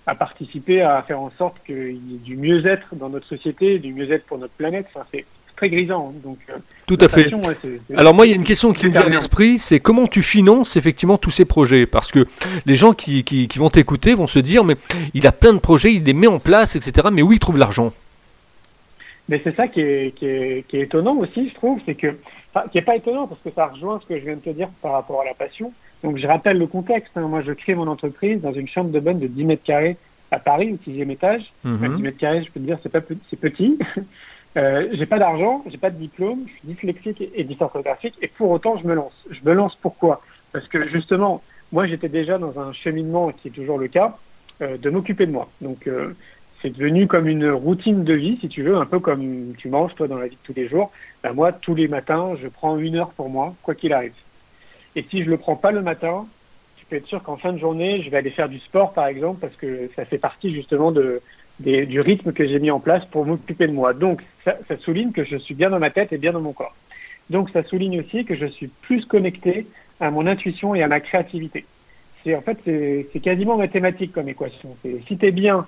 à 0.06 0.16
participer 0.16 0.82
à 0.82 1.02
faire 1.02 1.20
en 1.20 1.32
sorte 1.32 1.58
qu'il 1.66 1.96
y 1.96 2.16
ait 2.16 2.20
du 2.24 2.38
mieux-être 2.38 2.96
dans 2.96 3.10
notre 3.10 3.28
société, 3.28 3.80
du 3.80 3.94
mieux-être 3.94 4.26
pour 4.26 4.38
notre 4.38 4.54
planète. 4.54 4.88
Enfin, 4.94 5.06
c'est 5.12 5.26
très 5.58 5.70
grisant. 5.70 6.14
Hein. 6.14 6.20
Donc, 6.24 6.38
euh, 6.50 6.58
Tout 6.86 6.98
à 7.02 7.10
fait. 7.10 7.30
Alors 7.98 8.14
moi, 8.14 8.26
il 8.26 8.30
y 8.30 8.34
a 8.34 8.36
une 8.36 8.46
question 8.46 8.72
qui 8.72 8.86
me 8.86 8.92
vient 8.92 9.02
à 9.02 9.10
l'esprit, 9.10 9.60
c'est 9.60 9.82
comment 9.82 10.08
tu 10.08 10.22
finances 10.22 10.78
effectivement 10.78 11.18
tous 11.18 11.32
ces 11.32 11.44
projets? 11.44 11.86
Parce 11.86 12.12
que 12.12 12.26
les 12.66 12.76
gens 12.76 12.94
qui, 12.94 13.26
qui, 13.26 13.50
qui 13.50 13.60
vont 13.60 13.70
t'écouter 13.70 14.14
vont 14.14 14.28
se 14.28 14.40
dire, 14.40 14.64
mais 14.64 14.76
il 15.14 15.28
a 15.28 15.34
plein 15.34 15.54
de 15.54 15.60
projets, 15.60 15.94
il 15.94 16.04
les 16.04 16.14
met 16.14 16.28
en 16.28 16.40
place, 16.40 16.78
etc. 16.78 17.10
Mais 17.12 17.22
où 17.22 17.34
il 17.34 17.40
trouve 17.40 17.58
l'argent? 17.58 17.92
Mais 19.28 19.42
c'est 19.44 19.56
ça 19.56 19.68
qui 19.68 19.82
est, 19.82 20.16
qui, 20.16 20.26
est, 20.26 20.66
qui 20.68 20.78
est, 20.78 20.84
étonnant 20.84 21.18
aussi, 21.18 21.50
je 21.50 21.54
trouve, 21.56 21.82
c'est 21.86 21.96
que, 21.96 22.16
enfin, 22.54 22.66
qui 22.72 22.78
n'est 22.78 22.84
pas 22.84 22.96
étonnant 22.96 23.28
parce 23.28 23.42
que 23.42 23.50
ça 23.52 23.66
rejoint 23.66 24.00
ce 24.02 24.06
que 24.06 24.18
je 24.18 24.24
viens 24.24 24.36
de 24.36 24.42
te 24.42 24.52
dire 24.52 24.70
par 24.82 24.94
rapport 24.94 25.22
à 25.22 25.26
la 25.26 25.34
passion. 25.34 25.74
Donc 26.04 26.18
je 26.18 26.28
rappelle 26.28 26.58
le 26.58 26.68
contexte. 26.68 27.12
Hein. 27.18 27.28
Moi, 27.28 27.42
je 27.42 27.52
crée 27.52 27.76
mon 27.76 27.88
entreprise 27.88 28.40
dans 28.40 28.54
une 28.54 28.70
chambre 28.70 28.92
de 28.92 29.00
bonne 29.00 29.20
de 29.20 29.28
10 29.28 29.44
mètres 29.44 29.64
carrés 29.64 29.98
à 30.32 30.40
Paris, 30.40 30.72
au 30.74 30.84
sixième 30.84 31.12
étage. 31.12 31.44
Mmh. 31.64 31.96
10 31.98 32.04
mètres 32.04 32.18
carrés, 32.18 32.44
je 32.44 32.52
peux 32.52 32.60
te 32.60 32.66
dire, 32.66 32.78
c'est 32.84 32.92
pas 32.92 33.02
c'est 33.30 33.40
petit. 33.40 33.78
Euh, 34.58 34.88
j'ai 34.94 35.06
pas 35.06 35.20
d'argent, 35.20 35.64
j'ai 35.70 35.78
pas 35.78 35.92
de 35.92 35.98
diplôme, 35.98 36.46
je 36.48 36.52
suis 36.54 36.62
dyslexique 36.64 37.24
et, 37.36 37.44
dysorthographique, 37.44 38.16
et 38.22 38.28
pour 38.28 38.50
autant 38.50 38.78
je 38.78 38.88
me 38.88 38.96
lance. 38.96 39.14
Je 39.30 39.40
me 39.48 39.54
lance 39.54 39.78
pourquoi? 39.82 40.22
Parce 40.52 40.68
que 40.68 40.90
justement, 40.90 41.44
moi 41.72 41.86
j'étais 41.86 42.10
déjà 42.10 42.40
dans 42.40 42.60
un 42.60 42.74
cheminement 42.74 43.32
qui 43.32 43.50
est 43.50 43.52
toujours 43.52 43.78
le 43.78 43.88
cas 43.88 44.18
euh, 44.62 44.78
de 44.78 44.90
m'occuper 44.90 45.28
de 45.28 45.32
moi. 45.32 45.48
Donc 45.62 45.86
euh, 45.86 46.16
c'est 46.62 46.72
devenu 46.72 47.06
comme 47.06 47.28
une 47.28 47.52
routine 47.52 48.04
de 48.04 48.14
vie, 48.16 48.38
si 48.42 48.50
tu 48.50 48.64
veux, 48.64 48.78
un 48.78 48.88
peu 48.88 49.00
comme 49.00 49.54
tu 49.60 49.70
manges 49.70 49.94
toi 49.94 50.08
dans 50.08 50.18
la 50.18 50.28
vie 50.28 50.38
de 50.38 50.42
tous 50.44 50.56
les 50.56 50.68
jours. 50.68 50.92
Ben, 51.22 51.34
moi, 51.34 51.52
tous 51.52 51.76
les 51.76 51.88
matins, 51.88 52.36
je 52.42 52.48
prends 52.48 52.80
une 52.80 52.96
heure 52.96 53.12
pour 53.12 53.30
moi, 53.30 53.54
quoi 53.62 53.76
qu'il 53.76 53.94
arrive. 53.94 54.14
Et 54.96 55.06
si 55.12 55.24
je 55.24 55.30
le 55.30 55.38
prends 55.38 55.56
pas 55.56 55.72
le 55.72 55.84
matin, 55.84 56.26
tu 56.78 56.86
peux 56.88 56.96
être 56.96 57.06
sûr 57.06 57.22
qu'en 57.22 57.38
fin 57.38 57.54
de 57.54 57.60
journée, 57.60 58.02
je 58.02 58.10
vais 58.10 58.18
aller 58.18 58.32
faire 58.32 58.50
du 58.50 58.58
sport, 58.58 58.94
par 58.94 59.06
exemple, 59.06 59.40
parce 59.40 59.56
que 59.56 59.88
ça 59.96 60.06
fait 60.06 60.18
partie 60.18 60.52
justement 60.52 60.92
de, 60.92 61.22
du 61.60 62.02
rythme 62.02 62.34
que 62.34 62.48
j'ai 62.48 62.60
mis 62.60 62.72
en 62.72 62.80
place 62.80 63.04
pour 63.06 63.26
m'occuper 63.26 63.68
de 63.68 63.74
moi. 63.74 63.94
Donc, 63.94 64.22
ça, 64.46 64.58
ça, 64.68 64.78
souligne 64.78 65.12
que 65.12 65.24
je 65.24 65.38
suis 65.38 65.56
bien 65.56 65.70
dans 65.70 65.80
ma 65.80 65.90
tête 65.90 66.14
et 66.14 66.18
bien 66.18 66.32
dans 66.32 66.42
mon 66.42 66.54
corps. 66.54 66.76
Donc, 67.30 67.50
ça 67.50 67.64
souligne 67.64 68.00
aussi 68.00 68.26
que 68.26 68.36
je 68.36 68.46
suis 68.46 68.68
plus 68.68 69.06
connecté 69.06 69.66
à 70.00 70.12
mon 70.12 70.28
intuition 70.28 70.76
et 70.76 70.84
à 70.84 70.88
ma 70.88 71.00
créativité. 71.00 71.66
C'est 72.24 72.36
en 72.36 72.42
fait, 72.42 72.58
c'est 72.66 73.20
quasiment 73.20 73.58
mathématique 73.58 74.12
comme 74.12 74.30
équation. 74.30 74.76
Si 75.08 75.18
tu 75.18 75.26
es 75.26 75.32
bien 75.32 75.66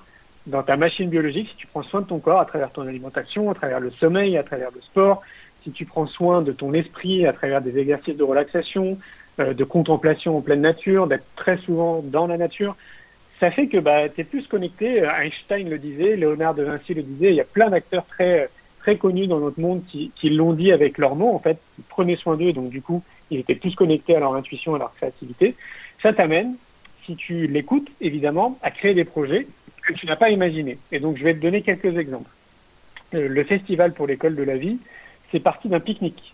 dans 0.48 0.64
ta 0.64 0.78
machine 0.78 1.10
biologique, 1.10 1.50
si 1.50 1.56
tu 1.56 1.68
prends 1.68 1.84
soin 1.84 2.02
de 2.02 2.08
ton 2.08 2.20
corps 2.20 2.40
à 2.40 2.46
travers 2.46 2.72
ton 2.72 2.88
alimentation, 2.88 3.50
à 3.50 3.54
travers 3.54 3.80
le 3.80 3.92
sommeil, 3.92 4.38
à 4.38 4.44
travers 4.44 4.70
le 4.74 4.82
sport, 4.82 5.22
si 5.64 5.72
tu 5.72 5.86
prends 5.86 6.08
soin 6.08 6.42
de 6.42 6.52
ton 6.52 6.74
esprit 6.74 7.26
à 7.26 7.34
travers 7.34 7.62
des 7.62 7.78
exercices 7.78 8.18
de 8.18 8.24
relaxation, 8.24 8.98
euh, 9.40 9.54
de 9.54 9.64
contemplation 9.64 10.38
en 10.38 10.42
pleine 10.42 10.62
nature, 10.62 11.08
d'être 11.08 11.26
très 11.36 11.58
souvent 11.58 12.02
dans 12.04 12.28
la 12.28 12.38
nature, 12.38 12.76
ça 13.40 13.52
fait 13.52 13.68
que 13.68 13.78
bah, 13.78 14.10
tu 14.10 14.22
es 14.22 14.24
plus 14.24 14.48
connecté. 14.48 15.04
Einstein 15.04 15.70
le 15.70 15.78
disait, 15.78 16.16
Léonard 16.16 16.56
de 16.56 16.64
Vinci 16.64 16.94
le 16.94 17.04
disait, 17.04 17.30
il 17.30 17.36
y 17.36 17.42
a 17.42 17.46
plein 17.46 17.70
d'acteurs 17.70 18.06
très, 18.06 18.50
très 18.80 18.98
connus 18.98 19.28
dans 19.28 19.40
notre 19.40 19.60
monde 19.60 19.84
qui, 19.88 20.12
l'ont 20.30 20.54
dit 20.54 20.72
avec 20.72 20.98
leur 20.98 21.16
nom, 21.16 21.34
en 21.36 21.40
fait. 21.40 21.58
Ils 21.78 21.84
prenaient 21.84 22.16
soin 22.16 22.36
d'eux, 22.36 22.54
donc 22.54 22.70
du 22.70 22.82
coup, 22.82 23.04
ils 23.32 23.40
étaient 23.40 23.56
plus 23.56 23.76
connectés 23.76 24.16
à 24.16 24.20
leur 24.20 24.36
intuition, 24.36 24.76
à 24.76 24.80
leur 24.80 24.94
créativité. 24.94 25.56
Ça 26.02 26.14
t'amène, 26.14 26.56
si 27.06 27.16
tu 27.16 27.48
l'écoutes, 27.48 27.90
évidemment, 28.02 28.58
à 28.62 28.72
créer 28.72 28.94
des 28.94 29.06
projets 29.06 29.48
que 29.86 29.94
tu 29.94 30.06
n'as 30.06 30.16
pas 30.16 30.30
imaginés. 30.30 30.78
Et 30.92 31.00
donc, 31.00 31.18
je 31.18 31.24
vais 31.24 31.34
te 31.34 31.40
donner 31.40 31.62
quelques 31.62 31.98
exemples. 31.98 32.30
Euh, 33.14 33.28
le 33.28 33.44
festival 33.44 33.94
pour 33.94 34.08
l'école 34.08 34.36
de 34.36 34.44
la 34.44 34.58
vie, 34.58 34.78
c'est 35.32 35.40
parti 35.40 35.68
d'un 35.68 35.80
pique-nique. 35.80 36.34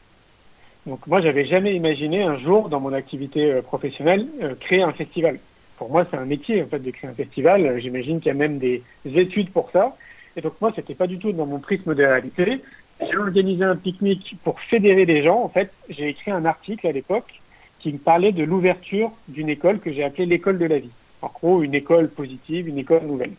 Donc 0.85 1.07
moi, 1.07 1.21
j'avais 1.21 1.45
jamais 1.45 1.75
imaginé 1.75 2.21
un 2.23 2.37
jour 2.37 2.69
dans 2.69 2.79
mon 2.79 2.93
activité 2.93 3.51
euh, 3.51 3.61
professionnelle 3.61 4.27
euh, 4.41 4.55
créer 4.55 4.83
un 4.83 4.91
festival 4.91 5.39
pour 5.77 5.89
moi, 5.89 6.05
c'est 6.09 6.17
un 6.17 6.25
métier 6.25 6.63
en 6.63 6.67
fait 6.67 6.79
de 6.79 6.91
créer 6.91 7.09
un 7.09 7.13
festival. 7.13 7.79
J'imagine 7.79 8.19
qu'il 8.19 8.27
y 8.27 8.31
a 8.31 8.33
même 8.33 8.57
des 8.57 8.81
études 9.05 9.51
pour 9.51 9.71
ça. 9.71 9.95
Et 10.37 10.41
donc 10.41 10.53
moi, 10.61 10.71
c'était 10.75 10.95
pas 10.95 11.07
du 11.07 11.17
tout 11.17 11.31
dans 11.31 11.45
mon 11.45 11.59
prisme 11.59 11.95
de 11.95 12.03
réalité. 12.03 12.61
J'ai 13.01 13.17
organisé 13.17 13.63
un 13.63 13.75
pique-nique 13.75 14.37
pour 14.43 14.59
fédérer 14.61 15.05
des 15.05 15.23
gens. 15.23 15.41
En 15.41 15.49
fait, 15.49 15.71
j'ai 15.89 16.09
écrit 16.09 16.31
un 16.31 16.45
article 16.45 16.87
à 16.87 16.91
l'époque 16.91 17.41
qui 17.79 17.91
me 17.93 17.97
parlait 17.97 18.31
de 18.31 18.43
l'ouverture 18.43 19.11
d'une 19.27 19.49
école 19.49 19.79
que 19.79 19.91
j'ai 19.91 20.03
appelée 20.03 20.25
l'école 20.25 20.57
de 20.57 20.65
la 20.65 20.79
vie. 20.79 20.91
En 21.21 21.27
gros, 21.27 21.61
une 21.61 21.75
école 21.75 22.09
positive, 22.09 22.67
une 22.67 22.77
école 22.77 23.05
nouvelle. 23.05 23.33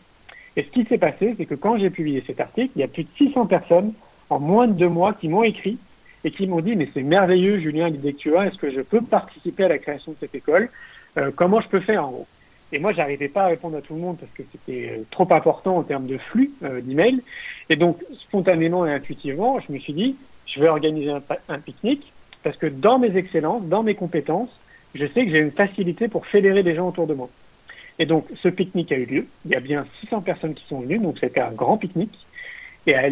Et 0.55 0.63
ce 0.63 0.69
qui 0.69 0.85
s'est 0.85 0.97
passé, 0.97 1.35
c'est 1.37 1.45
que 1.45 1.55
quand 1.55 1.77
j'ai 1.77 1.89
publié 1.89 2.23
cet 2.25 2.39
article, 2.39 2.71
il 2.75 2.79
y 2.79 2.83
a 2.83 2.87
plus 2.87 3.03
de 3.03 3.09
600 3.17 3.45
personnes 3.45 3.93
en 4.29 4.39
moins 4.39 4.67
de 4.67 4.73
deux 4.73 4.89
mois 4.89 5.13
qui 5.13 5.27
m'ont 5.27 5.43
écrit 5.43 5.77
et 6.23 6.31
qui 6.31 6.47
m'ont 6.47 6.61
dit 6.61 6.75
mais 6.75 6.89
c'est 6.93 7.03
merveilleux 7.03 7.59
Julien 7.59 7.89
l'idée 7.89 8.13
que 8.13 8.17
tu 8.17 8.35
as, 8.35 8.47
est-ce 8.47 8.57
que 8.57 8.71
je 8.71 8.81
peux 8.81 9.01
participer 9.01 9.65
à 9.65 9.67
la 9.67 9.77
création 9.77 10.13
de 10.13 10.17
cette 10.19 10.35
école? 10.35 10.69
Euh, 11.17 11.31
comment 11.35 11.61
je 11.61 11.67
peux 11.67 11.79
faire 11.79 12.05
en 12.05 12.11
gros? 12.11 12.27
Et 12.71 12.79
moi, 12.79 12.91
j'arrivais 12.91 13.29
pas 13.29 13.43
à 13.43 13.47
répondre 13.47 13.77
à 13.77 13.81
tout 13.81 13.93
le 13.93 14.01
monde 14.01 14.17
parce 14.19 14.31
que 14.33 14.43
c'était 14.51 14.91
euh, 14.91 15.03
trop 15.09 15.31
important 15.31 15.77
en 15.77 15.83
termes 15.83 16.05
de 16.05 16.17
flux 16.17 16.51
euh, 16.63 16.81
d'emails. 16.81 17.21
Et 17.69 17.75
donc, 17.75 18.03
spontanément 18.23 18.85
et 18.85 18.93
intuitivement, 18.93 19.59
je 19.59 19.71
me 19.71 19.79
suis 19.79 19.93
dit, 19.93 20.15
je 20.45 20.59
vais 20.59 20.67
organiser 20.67 21.11
un, 21.11 21.59
pique-nique 21.59 22.11
parce 22.43 22.57
que 22.57 22.67
dans 22.67 22.99
mes 22.99 23.15
excellences, 23.15 23.63
dans 23.63 23.83
mes 23.83 23.95
compétences, 23.95 24.49
je 24.95 25.05
sais 25.05 25.25
que 25.25 25.31
j'ai 25.31 25.39
une 25.39 25.51
facilité 25.51 26.07
pour 26.07 26.25
fédérer 26.25 26.61
les 26.61 26.75
gens 26.75 26.89
autour 26.89 27.07
de 27.07 27.13
moi. 27.13 27.29
Et 27.99 28.05
donc, 28.05 28.25
ce 28.41 28.49
pique-nique 28.49 28.91
a 28.91 28.97
eu 28.97 29.05
lieu. 29.05 29.27
Il 29.45 29.51
y 29.51 29.55
a 29.55 29.59
bien 29.59 29.85
600 30.01 30.21
personnes 30.21 30.53
qui 30.53 30.65
sont 30.67 30.81
venues, 30.81 30.99
donc 30.99 31.17
c'était 31.19 31.41
un 31.41 31.51
grand 31.51 31.77
pique-nique. 31.77 32.17
Et 32.85 32.95
à 32.95 33.09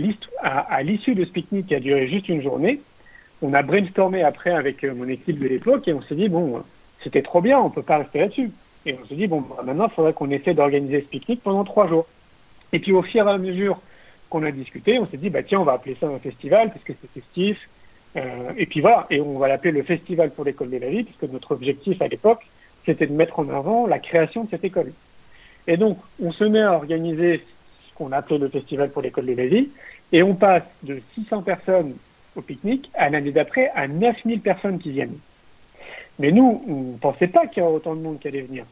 l'issue 0.83 1.15
de 1.15 1.25
ce 1.25 1.31
pique-nique 1.31 1.67
qui 1.67 1.75
a 1.75 1.79
duré 1.79 2.07
juste 2.07 2.29
une 2.29 2.41
journée, 2.41 2.79
on 3.41 3.53
a 3.53 3.61
brainstormé 3.61 4.23
après 4.23 4.51
avec 4.51 4.83
mon 4.83 5.07
équipe 5.07 5.39
de 5.39 5.47
l'époque 5.47 5.87
et 5.87 5.93
on 5.93 6.01
s'est 6.03 6.15
dit, 6.15 6.29
bon, 6.29 6.63
c'était 7.05 7.21
trop 7.21 7.39
bien, 7.39 7.59
on 7.59 7.69
peut 7.69 7.83
pas 7.83 7.99
rester 7.99 8.19
là-dessus. 8.19 8.51
Et 8.85 8.97
on 9.01 9.05
se 9.05 9.13
dit, 9.13 9.27
bon, 9.27 9.41
bah, 9.41 9.63
maintenant, 9.63 9.87
il 9.87 9.93
faudrait 9.93 10.13
qu'on 10.13 10.29
essaie 10.31 10.53
d'organiser 10.53 11.01
ce 11.01 11.05
pique-nique 11.05 11.41
pendant 11.41 11.63
trois 11.63 11.87
jours. 11.87 12.07
Et 12.73 12.79
puis, 12.79 12.91
au 12.91 13.03
fur 13.03 13.27
et 13.27 13.31
à 13.31 13.37
mesure 13.37 13.79
qu'on 14.29 14.43
a 14.43 14.51
discuté, 14.51 14.99
on 14.99 15.07
s'est 15.07 15.17
dit, 15.17 15.29
bah, 15.29 15.43
tiens, 15.43 15.61
on 15.61 15.63
va 15.63 15.73
appeler 15.73 15.95
ça 15.99 16.07
un 16.07 16.19
festival, 16.19 16.71
puisque 16.71 16.99
c'est 16.99 17.21
festif. 17.21 17.57
Euh, 18.17 18.51
et 18.57 18.65
puis 18.65 18.81
voilà, 18.81 19.07
et 19.09 19.19
on 19.19 19.37
va 19.37 19.47
l'appeler 19.47 19.71
le 19.71 19.83
Festival 19.83 20.31
pour 20.31 20.45
l'école 20.45 20.69
de 20.69 20.77
la 20.77 20.89
vie, 20.89 21.03
puisque 21.03 21.31
notre 21.31 21.51
objectif 21.51 22.01
à 22.01 22.07
l'époque, 22.07 22.45
c'était 22.85 23.07
de 23.07 23.13
mettre 23.13 23.39
en 23.39 23.49
avant 23.49 23.87
la 23.87 23.99
création 23.99 24.45
de 24.45 24.49
cette 24.49 24.63
école. 24.63 24.93
Et 25.67 25.77
donc, 25.77 25.97
on 26.21 26.31
se 26.31 26.43
met 26.43 26.61
à 26.61 26.73
organiser 26.73 27.43
ce 27.89 27.95
qu'on 27.95 28.11
appelait 28.11 28.37
le 28.37 28.49
Festival 28.49 28.89
pour 28.89 29.01
l'école 29.01 29.25
de 29.25 29.33
la 29.33 29.47
vie, 29.47 29.69
et 30.11 30.23
on 30.23 30.35
passe 30.35 30.63
de 30.83 31.01
600 31.15 31.41
personnes 31.41 31.95
au 32.35 32.41
pique-nique 32.41 32.89
à 32.93 33.09
l'année 33.09 33.31
d'après 33.31 33.69
à 33.75 33.87
9000 33.87 34.39
personnes 34.41 34.79
qui 34.79 34.91
viennent. 34.91 35.17
Mais 36.19 36.31
nous, 36.31 36.63
on 36.67 36.93
ne 36.93 36.97
pensait 36.97 37.27
pas 37.27 37.47
qu'il 37.47 37.61
y 37.61 37.65
aurait 37.65 37.75
autant 37.75 37.95
de 37.95 38.01
monde 38.01 38.19
qui 38.19 38.27
allait 38.27 38.41
venir. 38.41 38.65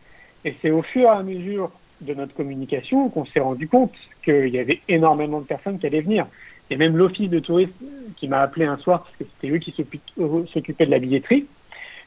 Et 0.46 0.56
c'est 0.62 0.72
au 0.72 0.82
fur 0.82 1.04
et 1.04 1.08
à 1.08 1.24
mesure 1.24 1.72
de 2.02 2.14
notre 2.14 2.34
communication 2.34 3.10
qu'on 3.10 3.26
s'est 3.26 3.40
rendu 3.40 3.68
compte 3.68 3.94
qu'il 4.24 4.50
y 4.50 4.60
avait 4.60 4.80
énormément 4.88 5.40
de 5.40 5.46
personnes 5.46 5.80
qui 5.80 5.88
allaient 5.88 6.02
venir. 6.02 6.26
Et 6.70 6.78
même 6.78 6.98
l'office 6.98 7.30
de 7.30 7.40
tourisme 7.40 7.74
qui 8.18 8.28
m'a 8.28 8.42
appelé 8.42 8.66
un 8.66 8.78
soir, 8.78 9.04
parce 9.04 9.16
que 9.18 9.24
c'était 9.24 9.54
eux 9.54 9.60
qui 9.60 9.72
s'occupaient 9.72 10.86
de 10.86 10.92
la 10.92 11.00
billetterie, 11.00 11.46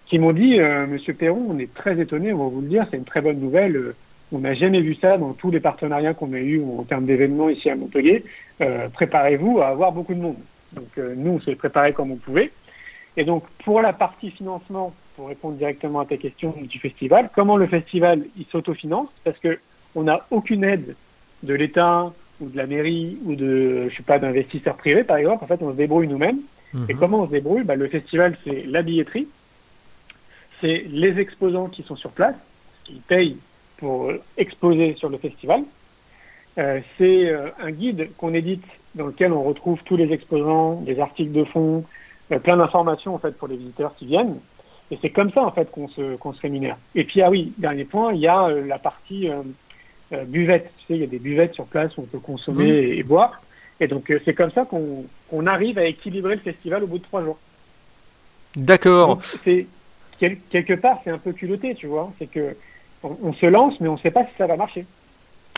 qui 0.06 0.18
m'ont 0.18 0.32
dit, 0.32 0.58
euh, 0.60 0.86
Monsieur 0.86 1.14
Perron, 1.14 1.46
on 1.50 1.58
est 1.58 1.72
très 1.72 2.00
étonné, 2.00 2.32
on 2.32 2.44
va 2.44 2.50
vous 2.50 2.60
le 2.60 2.68
dire, 2.68 2.86
c'est 2.90 2.96
une 2.96 3.04
très 3.04 3.20
bonne 3.20 3.40
nouvelle. 3.40 3.94
On 4.32 4.38
n'a 4.38 4.54
jamais 4.54 4.80
vu 4.80 4.94
ça 4.94 5.18
dans 5.18 5.32
tous 5.32 5.50
les 5.50 5.60
partenariats 5.60 6.14
qu'on 6.14 6.32
a 6.32 6.38
eus 6.38 6.62
en 6.62 6.82
termes 6.84 7.06
d'événements 7.06 7.48
ici 7.48 7.70
à 7.70 7.76
Montpellier. 7.76 8.24
Euh, 8.60 8.88
préparez-vous 8.88 9.60
à 9.60 9.68
avoir 9.68 9.92
beaucoup 9.92 10.14
de 10.14 10.20
monde. 10.20 10.38
Donc 10.72 10.88
euh, 10.98 11.14
nous, 11.16 11.32
on 11.32 11.40
s'est 11.40 11.54
préparé 11.54 11.92
comme 11.92 12.10
on 12.10 12.16
pouvait. 12.16 12.50
Et 13.16 13.24
donc 13.24 13.44
pour 13.64 13.80
la 13.82 13.92
partie 13.92 14.30
financement, 14.30 14.94
pour 15.16 15.28
répondre 15.28 15.56
directement 15.56 16.00
à 16.00 16.06
ta 16.06 16.16
question 16.16 16.54
du 16.60 16.78
festival, 16.78 17.30
comment 17.34 17.56
le 17.56 17.66
festival 17.66 18.22
il 18.36 18.44
s'autofinance? 18.46 19.08
Parce 19.24 19.38
que 19.38 19.58
on 19.94 20.02
n'a 20.02 20.26
aucune 20.30 20.62
aide 20.62 20.94
de 21.42 21.54
l'État 21.54 22.12
ou 22.40 22.48
de 22.48 22.56
la 22.56 22.66
mairie 22.66 23.18
ou 23.24 23.34
de 23.34 23.88
je 23.88 23.96
sais 23.96 24.02
pas 24.02 24.18
d'investisseurs 24.18 24.76
privés 24.76 25.04
par 25.04 25.16
exemple. 25.16 25.42
En 25.42 25.46
fait, 25.46 25.62
on 25.62 25.72
se 25.72 25.76
débrouille 25.76 26.08
nous-mêmes. 26.08 26.40
Et 26.88 26.94
mhm. 26.94 26.98
comment 26.98 27.20
on 27.22 27.26
se 27.26 27.30
débrouille? 27.30 27.64
Bah, 27.64 27.76
Le 27.76 27.88
festival, 27.88 28.36
c'est 28.44 28.64
la 28.66 28.82
billetterie, 28.82 29.28
c'est 30.60 30.84
les 30.88 31.18
exposants 31.18 31.68
qui 31.68 31.82
sont 31.82 31.96
sur 31.96 32.10
place, 32.10 32.36
qui 32.84 33.00
payent 33.08 33.38
pour 33.78 34.12
exposer 34.36 34.94
sur 34.94 35.08
le 35.08 35.18
festival. 35.18 35.62
Euh, 36.58 36.80
c'est 36.96 37.30
euh, 37.30 37.48
un 37.60 37.70
guide 37.70 38.10
qu'on 38.16 38.32
édite 38.32 38.64
dans 38.94 39.06
lequel 39.06 39.32
on 39.32 39.42
retrouve 39.42 39.78
tous 39.84 39.96
les 39.96 40.12
exposants, 40.12 40.80
des 40.80 41.00
articles 41.00 41.32
de 41.32 41.44
fond, 41.44 41.84
euh, 42.32 42.38
plein 42.38 42.56
d'informations 42.56 43.14
en 43.14 43.18
fait 43.18 43.36
pour 43.36 43.48
les 43.48 43.56
visiteurs 43.56 43.94
qui 43.96 44.06
viennent. 44.06 44.38
Et 44.90 44.98
c'est 45.02 45.10
comme 45.10 45.32
ça 45.32 45.42
en 45.42 45.50
fait 45.50 45.70
qu'on 45.70 45.88
se, 45.88 46.16
qu'on 46.16 46.32
se 46.32 46.40
rémunère. 46.40 46.76
Et 46.94 47.04
puis 47.04 47.22
ah 47.22 47.30
oui, 47.30 47.52
dernier 47.58 47.84
point, 47.84 48.12
il 48.12 48.20
y 48.20 48.28
a 48.28 48.46
euh, 48.46 48.64
la 48.66 48.78
partie 48.78 49.28
euh, 49.28 49.42
euh, 50.12 50.24
buvette. 50.24 50.70
Tu 50.78 50.86
sais, 50.86 50.94
il 50.94 51.00
y 51.00 51.04
a 51.04 51.08
des 51.08 51.18
buvettes 51.18 51.54
sur 51.54 51.66
place 51.66 51.96
où 51.96 52.02
on 52.02 52.06
peut 52.06 52.18
consommer 52.18 52.68
et, 52.68 53.02
boire. 53.02 53.42
Et 53.80 53.88
donc 53.88 54.12
c'est 54.24 54.34
comme 54.34 54.52
ça 54.52 54.64
qu'on 54.64 55.04
qu'on 55.28 55.46
arrive 55.46 55.78
à 55.78 55.84
équilibrer 55.84 56.36
le 56.36 56.40
festival 56.40 56.84
au 56.84 56.86
bout 56.86 56.98
de 56.98 57.04
trois 57.04 57.22
jours. 57.22 57.38
D'accord. 58.54 59.20
C'est 59.44 59.66
quelque 60.18 60.74
part 60.74 61.00
c'est 61.04 61.10
un 61.10 61.18
peu 61.18 61.32
culotté, 61.32 61.74
tu 61.74 61.88
vois. 61.88 62.12
C'est 62.18 62.30
que 62.30 62.56
on, 63.02 63.32
se 63.34 63.46
lance, 63.46 63.74
mais 63.80 63.88
on 63.88 63.94
ne 63.94 64.00
sait 64.00 64.10
pas 64.10 64.24
si 64.24 64.30
ça 64.38 64.46
va 64.46 64.56
marcher. 64.56 64.86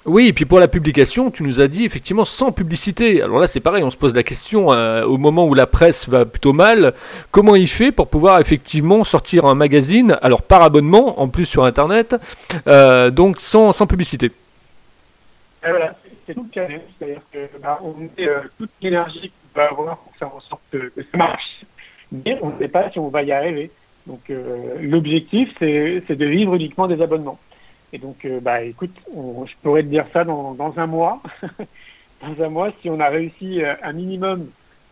Oui, 0.05 0.29
et 0.29 0.33
puis 0.33 0.45
pour 0.45 0.61
la 0.61 0.69
publication, 0.69 1.31
tu 1.31 1.43
nous 1.43 1.61
as 1.61 1.69
dit 1.69 1.85
effectivement 1.85 2.25
sans 2.25 2.53
publicité. 2.53 3.21
Alors 3.23 3.39
là, 3.41 3.47
c'est 3.47 3.61
pareil, 3.61 3.83
on 3.83 3.91
se 3.91 3.97
pose 3.97 4.15
la 4.15 4.23
question 4.23 4.73
euh, 4.73 5.05
au 5.05 5.19
moment 5.19 5.47
où 5.47 5.55
la 5.55 5.67
presse 5.67 6.09
va 6.09 6.25
plutôt 6.25 6.53
mal, 6.53 6.95
comment 7.31 7.57
il 7.57 7.69
fait 7.69 7.93
pour 7.93 8.09
pouvoir 8.09 8.41
effectivement 8.41 9.05
sortir 9.05 9.45
un 9.45 9.55
magazine, 9.55 10.19
alors 10.23 10.43
par 10.43 10.63
abonnement, 10.63 11.21
en 11.21 11.29
plus 11.29 11.47
sur 11.47 11.65
Internet, 11.65 12.17
euh, 12.67 13.11
donc 13.11 13.41
sans, 13.41 13.73
publicité? 13.87 14.31
Voilà, 15.63 15.95
c'est 16.27 16.35
tout 16.35 16.45
le 16.45 16.55
challenge, 16.55 16.81
c'est-à-dire 16.99 17.21
qu'on 17.33 17.61
bah, 17.61 17.81
met 17.99 18.27
euh, 18.29 18.41
toute 18.57 18.71
l'énergie 18.81 19.31
qu'on 19.31 19.61
va 19.61 19.69
avoir 19.69 19.99
pour 19.99 20.17
faire 20.17 20.35
en 20.35 20.41
sorte 20.41 20.63
que, 20.71 20.93
ça 20.97 21.19
marche, 21.19 21.65
mais 22.13 22.39
on 22.41 22.51
ne 22.51 22.59
sait 22.59 22.69
pas 22.69 22.91
si 22.91 22.99
on 22.99 23.09
va 23.09 23.23
y 23.23 23.33
arriver. 23.33 23.71
Donc 24.07 24.21
l'objectif, 24.81 25.51
c'est 25.59 26.17
de 26.17 26.25
vivre 26.25 26.55
uniquement 26.55 26.87
des 26.87 27.03
abonnements. 27.03 27.39
Et 27.93 27.99
donc, 27.99 28.25
euh, 28.25 28.41
bah, 28.41 28.63
écoute, 28.63 28.95
je 29.07 29.53
pourrais 29.63 29.83
te 29.83 29.89
dire 29.89 30.05
ça 30.13 30.25
dans, 30.25 30.53
dans 30.55 30.79
un 30.79 30.87
mois. 30.87 31.23
dans 32.23 32.45
un 32.45 32.49
mois, 32.49 32.71
si 32.81 32.91
on 32.91 33.01
a 33.01 33.09
réussi 33.09 33.63
euh, 33.63 33.75
un 33.83 33.93
minimum 33.93 34.49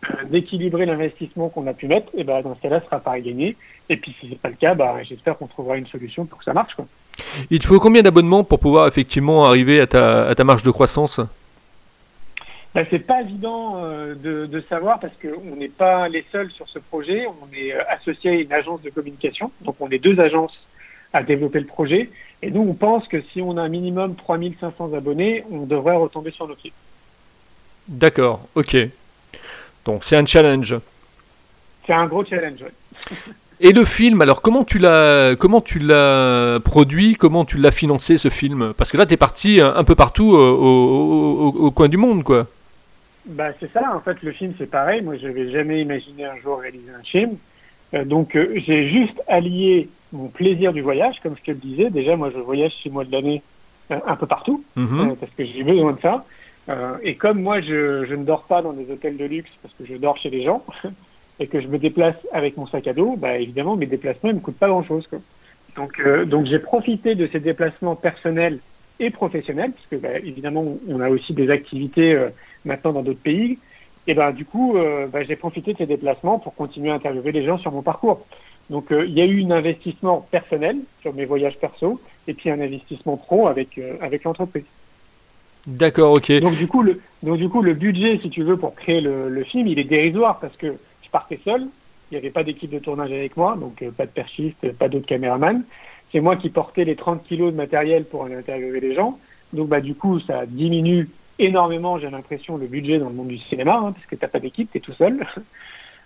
euh, 0.09 0.23
d'équilibrer 0.25 0.85
l'investissement 0.85 1.49
qu'on 1.49 1.67
a 1.67 1.73
pu 1.73 1.87
mettre, 1.87 2.11
et 2.15 2.23
bah, 2.23 2.41
dans 2.41 2.55
ce 2.55 2.61
cas-là, 2.61 2.79
ce 2.79 2.85
sera 2.85 2.99
pas 2.99 3.19
gagné. 3.19 3.55
Et 3.89 3.97
puis, 3.97 4.15
si 4.19 4.29
c'est 4.29 4.39
pas 4.39 4.49
le 4.49 4.55
cas, 4.55 4.73
bah, 4.73 4.95
j'espère 5.03 5.37
qu'on 5.37 5.47
trouvera 5.47 5.77
une 5.77 5.87
solution 5.87 6.25
pour 6.25 6.39
que 6.39 6.45
ça 6.45 6.53
marche. 6.53 6.73
Quoi. 6.75 6.87
Il 7.49 7.59
te 7.59 7.67
faut 7.67 7.79
combien 7.79 8.01
d'abonnements 8.01 8.43
pour 8.43 8.59
pouvoir 8.59 8.87
effectivement 8.87 9.45
arriver 9.45 9.79
à 9.79 9.87
ta, 9.87 10.27
à 10.27 10.35
ta 10.35 10.43
marge 10.43 10.63
de 10.63 10.71
croissance? 10.71 11.19
Bah, 12.77 12.83
c'est 12.89 12.99
pas 12.99 13.21
évident 13.21 13.81
euh, 13.83 14.13
de, 14.13 14.45
de, 14.45 14.61
savoir 14.61 14.99
parce 14.99 15.13
qu'on 15.19 15.55
n'est 15.55 15.67
pas 15.67 16.07
les 16.09 16.23
seuls 16.31 16.51
sur 16.51 16.67
ce 16.69 16.77
projet. 16.77 17.25
On 17.25 17.51
est 17.55 17.73
euh, 17.73 17.81
associé 17.89 18.29
à 18.29 18.33
une 18.35 18.53
agence 18.53 18.81
de 18.83 18.91
communication, 18.91 19.51
donc 19.61 19.77
on 19.79 19.89
est 19.89 19.97
deux 19.97 20.19
agences 20.19 20.55
à 21.11 21.23
développer 21.23 21.59
le 21.59 21.65
projet. 21.65 22.09
Et 22.41 22.51
nous, 22.51 22.61
on 22.61 22.73
pense 22.73 23.07
que 23.07 23.21
si 23.33 23.41
on 23.41 23.57
a 23.57 23.61
un 23.61 23.69
minimum 23.69 24.15
3500 24.15 24.93
abonnés, 24.93 25.43
on 25.51 25.65
devrait 25.65 25.95
retomber 25.95 26.31
sur 26.31 26.47
nos 26.47 26.55
pieds. 26.55 26.73
D'accord, 27.87 28.41
ok. 28.55 28.77
Donc 29.85 30.03
c'est 30.03 30.17
un 30.17 30.25
challenge. 30.25 30.75
C'est 31.85 31.93
un 31.93 32.05
gros 32.05 32.23
challenge, 32.25 32.59
oui. 32.61 33.17
Et 33.59 33.71
le 33.71 33.85
film, 33.85 34.21
alors 34.21 34.43
comment 34.43 34.63
tu 34.63 34.77
l'as 34.77 35.35
comment 35.35 35.61
tu 35.61 35.79
l'as 35.79 36.59
produit, 36.63 37.15
comment 37.15 37.43
tu 37.43 37.57
l'as 37.57 37.71
financé 37.71 38.17
ce 38.17 38.29
film? 38.29 38.73
Parce 38.77 38.91
que 38.91 38.97
là, 38.97 39.07
tu 39.07 39.15
es 39.15 39.17
parti 39.17 39.59
un, 39.59 39.83
peu 39.83 39.95
partout 39.95 40.35
euh, 40.35 40.51
au, 40.51 41.47
au, 41.47 41.71
coin 41.71 41.89
du 41.89 41.97
monde, 41.97 42.23
quoi. 42.23 42.45
Bah 43.25 43.49
c'est 43.59 43.71
ça, 43.73 43.95
en 43.95 43.99
fait, 43.99 44.21
le 44.21 44.31
film 44.31 44.53
c'est 44.59 44.69
pareil. 44.69 45.01
Moi, 45.01 45.17
je 45.17 45.25
n'avais 45.25 45.51
jamais 45.51 45.81
imaginé 45.81 46.25
un 46.25 46.37
jour 46.37 46.59
réaliser 46.59 46.91
un 46.91 47.03
film. 47.03 47.37
Euh, 47.95 48.05
donc, 48.05 48.35
euh, 48.35 48.53
j'ai 48.55 48.89
juste 48.89 49.21
allié 49.27 49.89
mon 50.13 50.27
plaisir 50.27 50.73
du 50.73 50.81
voyage, 50.81 51.19
comme 51.21 51.35
je 51.37 51.43
te 51.43 51.51
le 51.51 51.57
disais. 51.57 51.89
Déjà, 51.89 52.15
moi, 52.15 52.29
je 52.33 52.39
voyage 52.39 52.73
six 52.81 52.89
mois 52.89 53.03
de 53.03 53.11
l'année 53.11 53.41
un 53.89 54.15
peu 54.15 54.25
partout, 54.25 54.63
mhm. 54.75 55.15
parce 55.17 55.31
que 55.31 55.45
j'ai 55.45 55.63
besoin 55.63 55.93
de 55.93 56.01
ça. 56.01 56.25
et 57.01 57.15
comme 57.15 57.41
moi, 57.41 57.61
je, 57.61 58.05
je 58.05 58.15
ne 58.15 58.25
dors 58.25 58.43
pas 58.43 58.61
dans 58.61 58.73
des 58.73 58.91
hôtels 58.91 59.15
de 59.15 59.25
luxe, 59.25 59.51
parce 59.61 59.73
que 59.75 59.85
je 59.85 59.95
dors 59.95 60.17
chez 60.17 60.29
les 60.29 60.43
gens, 60.43 60.63
et 61.39 61.47
que 61.47 61.61
je 61.61 61.67
me 61.67 61.77
déplace 61.77 62.15
avec 62.33 62.57
mon 62.57 62.67
sac 62.67 62.87
à 62.87 62.93
dos, 62.93 63.15
bah, 63.17 63.37
évidemment, 63.37 63.75
mes 63.75 63.85
déplacements 63.85 64.29
ne 64.29 64.35
me 64.35 64.39
coûtent 64.39 64.57
pas 64.57 64.67
grand-chose. 64.67 65.07
Donc, 65.75 65.99
euh, 65.99 66.25
donc 66.25 66.47
j'ai 66.47 66.59
profité 66.59 67.15
de 67.15 67.27
ces 67.31 67.39
déplacements 67.39 67.95
personnels 67.95 68.59
et 68.99 69.11
professionnels, 69.11 69.71
puisque 69.71 70.01
bah, 70.01 70.17
évidemment, 70.23 70.77
on 70.87 70.99
a 70.99 71.09
aussi 71.09 71.33
des 71.33 71.49
activités 71.49 72.13
euh, 72.13 72.29
maintenant 72.65 72.93
dans 72.93 73.03
d'autres 73.03 73.21
pays. 73.21 73.59
Et 74.07 74.13
ben 74.13 74.31
du 74.31 74.45
coup, 74.45 74.77
euh, 74.77 75.05
bah, 75.07 75.23
j'ai 75.23 75.35
profité 75.35 75.73
de 75.73 75.77
ces 75.77 75.85
déplacements 75.85 76.39
pour 76.39 76.55
continuer 76.55 76.89
à 76.89 76.95
interviewer 76.95 77.31
les 77.31 77.45
gens 77.45 77.57
sur 77.57 77.71
mon 77.71 77.83
parcours. 77.83 78.25
Donc, 78.69 78.87
il 78.91 79.13
y 79.13 79.21
a 79.21 79.25
eu 79.25 79.43
un 79.45 79.51
investissement 79.51 80.27
personnel 80.29 80.77
sur 81.01 81.13
mes 81.13 81.25
voyages 81.25 81.57
perso, 81.57 82.01
et 82.27 82.33
puis 82.33 82.49
un 82.49 82.59
investissement 82.59 83.15
pro 83.15 83.47
avec 83.47 83.79
avec 84.01 84.23
l'entreprise. 84.23 84.65
D'accord, 85.67 86.13
ok. 86.13 86.31
Donc 86.39 86.55
du 86.55 86.67
coup, 86.67 86.81
le 86.81 87.01
donc 87.23 87.37
du 87.37 87.49
coup 87.49 87.61
le 87.61 87.73
budget, 87.73 88.19
si 88.21 88.29
tu 88.29 88.43
veux, 88.43 88.55
pour 88.55 88.73
créer 88.73 89.01
le, 89.01 89.29
le 89.29 89.43
film, 89.43 89.67
il 89.67 89.77
est 89.79 89.83
dérisoire 89.83 90.39
parce 90.39 90.55
que 90.55 90.75
je 91.03 91.09
partais 91.09 91.39
seul. 91.43 91.67
Il 92.09 92.13
n'y 92.13 92.17
avait 92.17 92.29
pas 92.29 92.43
d'équipe 92.43 92.69
de 92.69 92.79
tournage 92.79 93.11
avec 93.11 93.35
moi, 93.35 93.57
donc 93.59 93.81
euh, 93.81 93.91
pas 93.91 94.05
de 94.05 94.11
perchiste, 94.11 94.71
pas 94.77 94.87
d'autres 94.87 95.05
caméramans. 95.05 95.63
C'est 96.13 96.21
moi 96.21 96.37
qui 96.37 96.49
portais 96.49 96.85
les 96.85 96.95
30 96.95 97.23
kilos 97.25 97.51
de 97.51 97.57
matériel 97.57 98.05
pour 98.05 98.23
aller 98.23 98.35
interviewer 98.35 98.79
les 98.79 98.95
gens. 98.95 99.19
Donc 99.51 99.67
bah 99.67 99.81
du 99.81 99.93
coup, 99.93 100.21
ça 100.21 100.45
diminue 100.45 101.09
énormément, 101.37 101.99
j'ai 101.99 102.09
l'impression, 102.09 102.55
le 102.55 102.67
budget 102.67 102.97
dans 102.97 103.09
le 103.09 103.15
monde 103.15 103.27
du 103.27 103.37
cinéma, 103.37 103.75
hein, 103.75 103.91
parce 103.91 104.05
que 104.05 104.15
t'as 104.15 104.29
pas 104.29 104.39
d'équipe, 104.39 104.71
tu 104.71 104.77
es 104.77 104.81
tout 104.81 104.93
seul. 104.93 105.19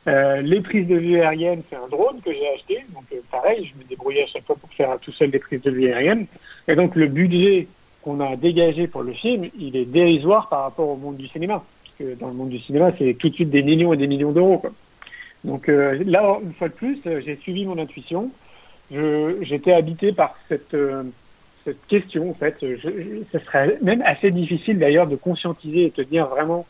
Euh, 0.08 0.41
les 0.41 0.62
prises 0.62 0.88
de 0.88 0.96
vue 0.96 1.22
aériennes, 1.22 1.62
c'est 1.70 1.75
un 1.75 1.88
drone 1.88 2.22
que 2.25 2.31
j'ai 2.31 2.50
acheté. 2.50 2.86
Donc 2.93 3.03
euh, 3.13 3.17
pareil, 3.31 3.72
je 3.72 3.79
me 3.79 3.88
débrouillais 3.88 4.24
à 4.24 4.27
chaque 4.27 4.46
fois 4.46 4.55
pour 4.55 4.70
faire 4.72 4.98
tout 5.00 5.12
seul 5.12 5.29
des 5.29 5.39
prises 5.39 5.62
de 5.62 5.72
vue 5.72 5.88
aériennes. 5.88 6.25
Et 6.67 6.75
donc 6.75 6.96
le 6.96 7.08
budget 7.08 7.67
qu'on 8.01 8.20
a 8.20 8.36
dégagé 8.36 8.88
pour 8.88 9.03
le 9.03 9.13
film, 9.13 9.50
il 9.60 9.75
est 9.75 9.86
dérisoire 9.86 10.50
par 10.50 10.63
rapport 10.63 10.89
au 10.89 10.96
monde 10.96 11.17
du 11.17 11.27
cinéma. 11.27 11.63
Parce 11.84 11.96
que 12.00 12.20
dans 12.20 12.27
le 12.29 12.34
monde 12.34 12.50
du 12.50 12.60
cinéma, 12.60 12.91
c'est 12.98 13.13
tout 13.13 13.29
de 13.29 13.36
suite 13.36 13.51
des 13.51 13.62
millions 13.62 13.93
et 13.93 13.98
des 13.98 14.08
millions 14.08 14.31
d'euros. 14.31 14.63
Donc 15.43 15.70
euh, 15.70 16.03
là, 16.05 16.38
une 16.43 16.53
fois 16.53 16.67
de 16.67 16.74
plus, 16.74 17.00
euh, 17.05 17.22
j'ai 17.25 17.36
suivi 17.38 17.65
mon 17.65 17.77
intuition. 17.77 18.31
J'étais 18.91 19.72
habité 19.72 20.12
par 20.12 20.36
cette, 20.50 20.74
euh, 20.74 21.03
cette 21.63 21.86
question, 21.88 22.31
en 22.31 22.34
fait. 22.34 22.58
Je, 22.62 23.22
ce 23.31 23.39
serait 23.39 23.77
même 23.81 24.01
assez 24.05 24.31
difficile 24.31 24.79
d'ailleurs 24.79 25.08
de 25.08 25.15
conscientiser 25.15 25.86
et 25.86 25.93
de 25.96 26.03
dire 26.03 26.27
vraiment 26.27 26.65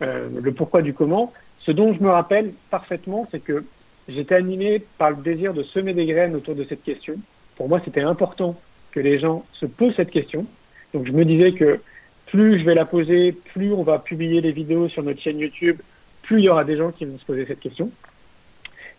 le 0.00 0.52
pourquoi 0.52 0.82
du 0.82 0.92
comment. 0.92 1.32
Ce 1.64 1.72
dont 1.72 1.92
je 1.94 2.02
me 2.02 2.10
rappelle 2.10 2.52
parfaitement, 2.70 3.26
c'est 3.30 3.40
que 3.40 3.64
j'étais 4.08 4.34
animé 4.34 4.82
par 4.98 5.10
le 5.10 5.16
désir 5.16 5.54
de 5.54 5.62
semer 5.62 5.94
des 5.94 6.06
graines 6.06 6.36
autour 6.36 6.54
de 6.54 6.64
cette 6.64 6.82
question. 6.82 7.14
Pour 7.56 7.68
moi, 7.68 7.80
c'était 7.84 8.02
important 8.02 8.60
que 8.92 9.00
les 9.00 9.18
gens 9.18 9.44
se 9.52 9.66
posent 9.66 9.96
cette 9.96 10.10
question. 10.10 10.46
Donc 10.92 11.06
je 11.06 11.12
me 11.12 11.24
disais 11.24 11.52
que 11.52 11.80
plus 12.26 12.58
je 12.58 12.64
vais 12.64 12.74
la 12.74 12.84
poser, 12.84 13.32
plus 13.32 13.72
on 13.72 13.82
va 13.82 13.98
publier 13.98 14.40
les 14.40 14.52
vidéos 14.52 14.88
sur 14.88 15.02
notre 15.02 15.20
chaîne 15.20 15.38
YouTube, 15.38 15.80
plus 16.22 16.40
il 16.40 16.44
y 16.44 16.48
aura 16.48 16.64
des 16.64 16.76
gens 16.76 16.90
qui 16.90 17.04
vont 17.04 17.18
se 17.18 17.24
poser 17.24 17.46
cette 17.46 17.60
question. 17.60 17.90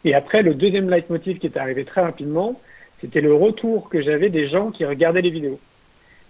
Et 0.04 0.13
après, 0.13 0.43
le 0.43 0.54
deuxième 0.54 0.89
leitmotiv 0.89 1.39
qui 1.39 1.47
est 1.47 1.58
arrivé 1.58 1.84
très 1.84 2.01
rapidement, 2.01 2.60
c'était 3.01 3.21
le 3.21 3.34
retour 3.34 3.89
que 3.89 4.01
j'avais 4.01 4.30
des 4.30 4.47
gens 4.47 4.71
qui 4.71 4.86
regardaient 4.86 5.21
les 5.21 5.32
vidéos. 5.32 5.60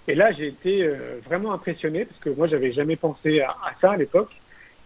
Et 0.08 0.15
là, 0.15 0.32
j'ai 0.32 0.48
été 0.48 0.84
euh, 0.84 1.19
vraiment 1.26 1.54
impressionné 1.54 2.06
parce 2.06 2.19
que 2.19 2.30
moi, 2.30 2.48
j'avais 2.48 2.71
jamais 2.71 2.95
pensé 2.95 3.41
à, 3.41 3.56
ça 3.82 3.91
à 3.91 3.98
l'époque. 3.98 4.32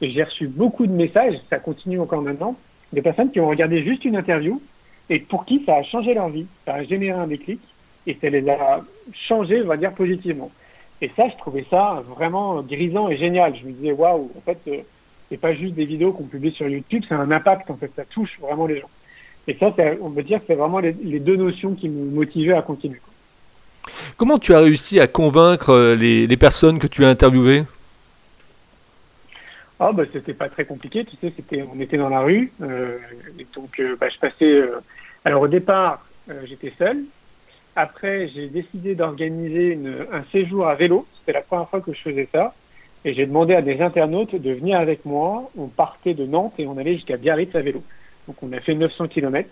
Et 0.01 0.11
j'ai 0.11 0.23
reçu 0.23 0.47
beaucoup 0.47 0.87
de 0.87 0.93
messages, 0.93 1.35
ça 1.49 1.59
continue 1.59 1.99
encore 1.99 2.21
maintenant, 2.21 2.55
des 2.93 3.01
personnes 3.01 3.31
qui 3.31 3.39
ont 3.39 3.49
regardé 3.49 3.83
juste 3.83 4.05
une 4.05 4.15
interview 4.15 4.61
et 5.09 5.19
pour 5.19 5.45
qui 5.45 5.63
ça 5.65 5.75
a 5.75 5.83
changé 5.83 6.13
leur 6.13 6.29
vie, 6.29 6.45
ça 6.65 6.75
a 6.75 6.83
généré 6.83 7.19
un 7.19 7.27
déclic 7.27 7.59
et 8.07 8.17
ça 8.19 8.29
les 8.29 8.47
a 8.49 8.81
changés, 9.27 9.61
on 9.61 9.67
va 9.67 9.77
dire, 9.77 9.91
positivement. 9.93 10.51
Et 11.01 11.09
ça, 11.15 11.29
je 11.29 11.37
trouvais 11.37 11.65
ça 11.69 12.03
vraiment 12.07 12.61
grisant 12.61 13.09
et 13.09 13.17
génial. 13.17 13.55
Je 13.55 13.65
me 13.65 13.71
disais, 13.71 13.91
waouh, 13.91 14.31
en 14.37 14.41
fait, 14.41 14.59
euh, 14.67 14.81
c'est 15.29 15.37
pas 15.37 15.53
juste 15.53 15.75
des 15.75 15.85
vidéos 15.85 16.11
qu'on 16.11 16.23
publie 16.23 16.51
sur 16.51 16.67
YouTube, 16.67 17.03
c'est 17.07 17.15
un 17.15 17.31
impact 17.31 17.69
en 17.69 17.75
fait, 17.75 17.91
ça 17.95 18.03
touche 18.05 18.39
vraiment 18.41 18.65
les 18.65 18.79
gens. 18.79 18.89
Et 19.47 19.55
ça, 19.59 19.73
on 20.01 20.11
peut 20.11 20.23
dire 20.23 20.39
que 20.39 20.45
c'est 20.47 20.55
vraiment 20.55 20.79
les, 20.79 20.93
deux 20.93 21.35
notions 21.35 21.73
qui 21.73 21.89
me 21.89 22.11
motivaient 22.11 22.53
à 22.53 22.61
continuer. 22.61 22.99
Comment 24.17 24.37
tu 24.37 24.53
as 24.53 24.59
réussi 24.59 24.99
à 24.99 25.07
convaincre 25.07 25.71
euh, 25.71 25.95
les, 25.95 26.37
personnes 26.37 26.77
que 26.77 26.87
tu 26.87 27.05
as 27.05 27.09
interviewées? 27.09 27.63
Ah 29.79 29.91
bah 29.93 30.03
c'était 30.11 30.33
pas 30.33 30.49
très 30.49 30.65
compliqué, 30.65 31.05
tu 31.05 31.15
sais, 31.17 31.31
c'était 31.35 31.63
on 31.63 31.79
était 31.79 31.97
dans 31.97 32.09
la 32.09 32.19
rue, 32.19 32.51
euh, 32.61 32.97
donc 33.55 33.79
euh, 33.79 33.95
bah, 33.99 34.09
je 34.09 34.19
passais. 34.19 34.61
alors 35.25 35.43
au 35.43 35.47
départ, 35.47 36.05
j'étais 36.45 36.73
seul. 36.77 37.03
Après, 37.75 38.27
j'ai 38.27 38.47
décidé 38.47 38.93
d'organiser 38.93 39.79
un 40.11 40.23
séjour 40.31 40.67
à 40.67 40.75
vélo. 40.75 41.07
C'était 41.19 41.31
la 41.31 41.41
première 41.41 41.69
fois 41.69 41.79
que 41.79 41.93
je 41.93 42.01
faisais 42.01 42.27
ça. 42.31 42.53
Et 43.05 43.13
j'ai 43.13 43.25
demandé 43.25 43.55
à 43.55 43.61
des 43.61 43.79
internautes 43.81 44.35
de 44.35 44.51
venir 44.51 44.77
avec 44.77 45.05
moi. 45.05 45.49
On 45.57 45.67
partait 45.67 46.13
de 46.13 46.25
Nantes 46.25 46.55
et 46.57 46.67
on 46.67 46.77
allait 46.77 46.95
jusqu'à 46.95 47.15
Biarritz 47.15 47.55
à 47.55 47.61
vélo. 47.61 47.81
Donc 48.27 48.35
on 48.43 48.51
a 48.51 48.59
fait 48.59 48.75
900 48.75 49.07
km. 49.07 49.49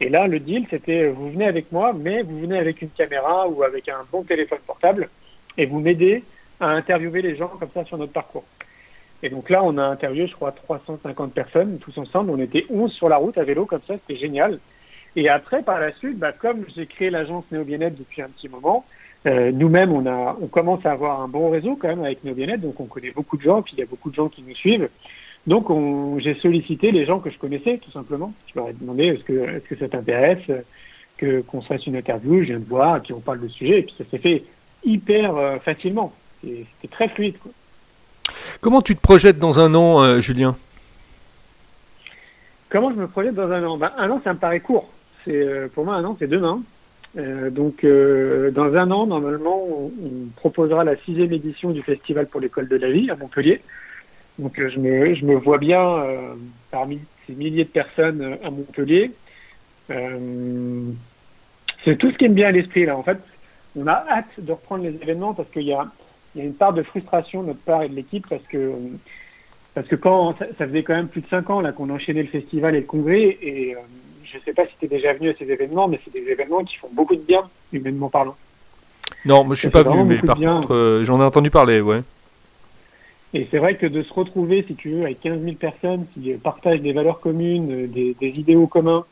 Et 0.00 0.08
là, 0.08 0.26
le 0.26 0.40
deal, 0.40 0.66
c'était 0.68 1.08
vous 1.08 1.30
venez 1.30 1.46
avec 1.46 1.70
moi, 1.70 1.92
mais 1.92 2.22
vous 2.22 2.40
venez 2.40 2.58
avec 2.58 2.82
une 2.82 2.90
caméra 2.90 3.46
ou 3.46 3.62
avec 3.62 3.88
un 3.88 4.04
bon 4.10 4.24
téléphone 4.24 4.58
portable 4.66 5.08
et 5.56 5.66
vous 5.66 5.78
m'aidez 5.78 6.24
à 6.58 6.68
interviewer 6.70 7.22
les 7.22 7.36
gens 7.36 7.48
comme 7.48 7.70
ça 7.72 7.84
sur 7.84 7.98
notre 7.98 8.12
parcours. 8.12 8.44
Et 9.22 9.28
donc 9.28 9.50
là, 9.50 9.62
on 9.62 9.76
a 9.78 9.84
interviewé, 9.84 10.26
je 10.26 10.34
crois, 10.34 10.52
350 10.52 11.32
personnes 11.32 11.78
tous 11.78 11.96
ensemble. 11.98 12.30
On 12.30 12.38
était 12.38 12.64
11 12.70 12.92
sur 12.92 13.08
la 13.08 13.16
route 13.16 13.36
à 13.38 13.44
vélo 13.44 13.66
comme 13.66 13.82
ça, 13.86 13.94
c'était 13.94 14.20
génial. 14.20 14.58
Et 15.16 15.28
après, 15.28 15.62
par 15.62 15.80
la 15.80 15.92
suite, 15.92 16.18
bah, 16.18 16.32
comme 16.32 16.64
j'ai 16.74 16.86
créé 16.86 17.10
l'agence 17.10 17.44
Néo 17.50 17.64
bien 17.64 17.78
depuis 17.78 18.22
un 18.22 18.28
petit 18.28 18.48
moment, 18.48 18.84
euh, 19.26 19.50
nous-mêmes, 19.52 19.92
on, 19.92 20.06
a, 20.06 20.36
on 20.40 20.46
commence 20.46 20.86
à 20.86 20.92
avoir 20.92 21.20
un 21.20 21.28
bon 21.28 21.50
réseau 21.50 21.76
quand 21.76 21.88
même 21.88 22.04
avec 22.04 22.24
nos 22.24 22.32
bien 22.32 22.56
donc 22.56 22.80
on 22.80 22.86
connaît 22.86 23.10
beaucoup 23.10 23.36
de 23.36 23.42
gens, 23.42 23.60
puis 23.60 23.74
il 23.76 23.80
y 23.80 23.82
a 23.82 23.86
beaucoup 23.86 24.08
de 24.10 24.14
gens 24.14 24.28
qui 24.28 24.42
nous 24.42 24.54
suivent. 24.54 24.88
Donc 25.46 25.68
j'ai 26.20 26.34
sollicité 26.34 26.90
les 26.90 27.04
gens 27.04 27.18
que 27.18 27.30
je 27.30 27.38
connaissais, 27.38 27.78
tout 27.78 27.90
simplement. 27.90 28.32
Je 28.46 28.58
leur 28.58 28.68
ai 28.68 28.72
demandé 28.72 29.06
est-ce 29.06 29.24
que, 29.24 29.32
est-ce 29.32 29.64
que 29.64 29.76
ça 29.76 29.88
t'intéresse 29.88 30.44
que 31.18 31.42
qu'on 31.42 31.60
se 31.60 31.66
fasse 31.66 31.86
une 31.86 31.96
interview, 31.96 32.40
je 32.40 32.48
viens 32.48 32.58
de 32.58 32.64
voir, 32.64 32.96
et 32.96 33.00
puis 33.00 33.12
on 33.12 33.20
parle 33.20 33.40
de 33.40 33.48
sujet, 33.48 33.80
et 33.80 33.82
puis 33.82 33.94
ça 33.98 34.04
s'est 34.10 34.18
fait 34.18 34.42
hyper 34.84 35.36
euh, 35.36 35.58
facilement. 35.58 36.12
C'était 36.42 36.88
très 36.90 37.08
fluide. 37.08 37.38
Quoi. 37.38 37.52
Comment 38.60 38.82
tu 38.82 38.96
te 38.96 39.00
projettes 39.00 39.38
dans 39.38 39.60
un 39.60 39.74
an, 39.74 40.02
euh, 40.02 40.20
Julien? 40.20 40.56
Comment 42.68 42.90
je 42.90 42.96
me 42.96 43.08
projette 43.08 43.34
dans 43.34 43.50
un 43.50 43.64
an? 43.64 43.76
Ben, 43.76 43.92
Un 43.96 44.10
an, 44.10 44.20
ça 44.22 44.32
me 44.32 44.38
paraît 44.38 44.60
court. 44.60 44.90
C'est 45.24 45.70
pour 45.74 45.84
moi 45.84 45.96
un 45.96 46.04
an, 46.04 46.16
c'est 46.18 46.28
demain. 46.28 46.62
Euh, 47.18 47.50
donc, 47.50 47.84
euh, 47.84 48.50
dans 48.50 48.74
un 48.74 48.90
an, 48.90 49.06
normalement, 49.06 49.66
on, 49.66 49.90
proposera 50.36 50.84
la 50.84 50.96
sixième 50.96 51.32
édition 51.32 51.70
du 51.70 51.82
Festival 51.82 52.26
pour 52.26 52.40
l'école 52.40 52.68
de 52.68 52.76
la 52.76 52.90
vie 52.90 53.10
à 53.10 53.16
Montpellier. 53.16 53.60
Donc, 54.38 54.58
euh, 54.58 54.70
je, 54.70 54.78
me, 54.78 55.14
je 55.14 55.24
me 55.24 55.34
vois 55.34 55.58
bien 55.58 56.04
parmi 56.70 57.00
ces 57.26 57.34
milliers 57.34 57.64
de 57.64 57.70
personnes 57.70 58.38
à 58.44 58.50
Montpellier. 58.50 59.10
c'est 59.88 59.96
tout 61.98 62.10
ce 62.12 62.16
qui 62.16 62.28
me 62.28 62.34
vient 62.34 62.48
à 62.48 62.52
l'esprit 62.52 62.86
là. 62.86 62.96
En 62.96 63.02
fait, 63.02 63.18
on 63.76 63.86
a 63.86 64.04
hâte 64.08 64.30
de 64.38 64.52
reprendre 64.52 64.84
les 64.84 64.94
événements 65.02 65.34
parce 65.34 65.50
qu'il 65.50 65.62
y 65.62 65.72
a, 65.72 65.86
il 66.34 66.40
y 66.40 66.42
a 66.42 66.46
une 66.46 66.54
part 66.54 66.72
de 66.72 66.82
frustration 66.82 67.42
de 67.42 67.48
notre 67.48 67.60
part 67.60 67.82
et 67.82 67.88
de 67.88 67.94
l'équipe 67.94 68.26
parce 68.28 68.44
que 68.44 68.72
parce 69.74 69.86
que 69.86 69.96
quand 69.96 70.36
ça, 70.38 70.46
ça, 70.58 70.66
faisait 70.66 70.82
quand 70.82 70.94
même 70.94 71.08
plus 71.08 71.20
de 71.20 71.28
cinq 71.28 71.48
ans 71.50 71.60
là 71.60 71.72
qu'on 71.72 71.90
enchaînait 71.90 72.22
le 72.22 72.28
festival 72.28 72.74
et 72.74 72.80
le 72.80 72.86
congrès 72.86 73.38
et 73.40 73.76
je 74.30 74.38
ne 74.38 74.42
sais 74.42 74.52
pas 74.52 74.64
si 74.66 74.72
tu 74.78 74.84
es 74.86 74.88
déjà 74.88 75.12
venu 75.12 75.30
à 75.30 75.34
ces 75.34 75.50
événements, 75.50 75.88
mais 75.88 75.98
c'est 76.04 76.12
des 76.12 76.30
événements 76.30 76.64
qui 76.64 76.76
font 76.76 76.88
beaucoup 76.92 77.16
de 77.16 77.22
bien, 77.22 77.42
humainement 77.72 78.08
parlant. 78.08 78.36
Non, 79.24 79.44
moi 79.44 79.54
je 79.54 79.60
suis 79.60 79.70
pas 79.70 79.82
venu, 79.82 80.04
mais 80.04 80.18
par 80.18 80.38
contre, 80.38 80.74
euh, 80.74 81.04
j'en 81.04 81.20
ai 81.20 81.24
entendu 81.24 81.50
parler, 81.50 81.80
ouais. 81.80 82.02
Et 83.32 83.46
c'est 83.50 83.58
vrai 83.58 83.76
que 83.76 83.86
de 83.86 84.02
se 84.02 84.12
retrouver, 84.12 84.64
si 84.66 84.74
tu 84.74 84.90
veux, 84.90 85.02
avec 85.02 85.20
15 85.20 85.40
000 85.42 85.54
personnes 85.54 86.06
qui 86.14 86.32
partagent 86.32 86.80
des 86.80 86.92
valeurs 86.92 87.20
communes, 87.20 87.84
euh, 87.84 87.86
des, 87.86 88.28
idéaux 88.28 88.66
communs, 88.66 89.04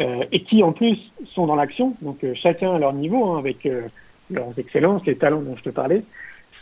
euh, 0.00 0.24
et 0.32 0.42
qui 0.42 0.62
en 0.62 0.72
plus 0.72 0.98
sont 1.34 1.46
dans 1.46 1.56
l'action, 1.56 1.94
donc 2.02 2.24
chacun 2.34 2.74
à 2.74 2.78
leur 2.78 2.92
niveau, 2.92 3.32
hein, 3.32 3.38
avec 3.38 3.68
leurs 4.30 4.58
excellences, 4.58 5.04
les 5.06 5.16
talents 5.16 5.40
dont 5.40 5.56
je 5.56 5.64
te 5.64 5.70
parlais, 5.70 6.02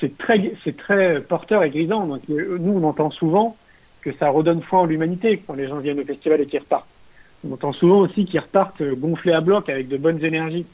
c'est 0.01 0.17
très, 0.17 1.21
porteur 1.21 1.63
et 1.65 1.71
grisant. 1.71 2.07
Donc, 2.07 2.23
nous, 2.29 2.73
on 2.73 2.85
entend 2.85 3.11
souvent 3.11 3.57
que 4.03 4.13
ça 4.15 4.29
redonne 4.29 4.63
foi 4.63 4.81
en 4.81 4.87
l'humanité 4.87 5.43
quand 5.47 5.55
les 5.55 5.69
gens 5.69 5.79
viennent 5.79 6.01
au 6.01 6.05
festival 6.05 6.41
et 6.41 6.47
qu'ils 6.47 6.61
repartent. 6.61 6.89
On 7.47 7.53
entend 7.53 7.73
souvent 7.73 8.01
aussi 8.01 8.25
qu'ils 8.25 8.41
repartent 8.41 8.83
gonflés 8.83 9.33
à 9.33 9.41
bloc 9.41 9.69
avec 9.69 9.89
de 9.89 9.97
bonnes 9.97 10.25
énergies. 10.25 10.67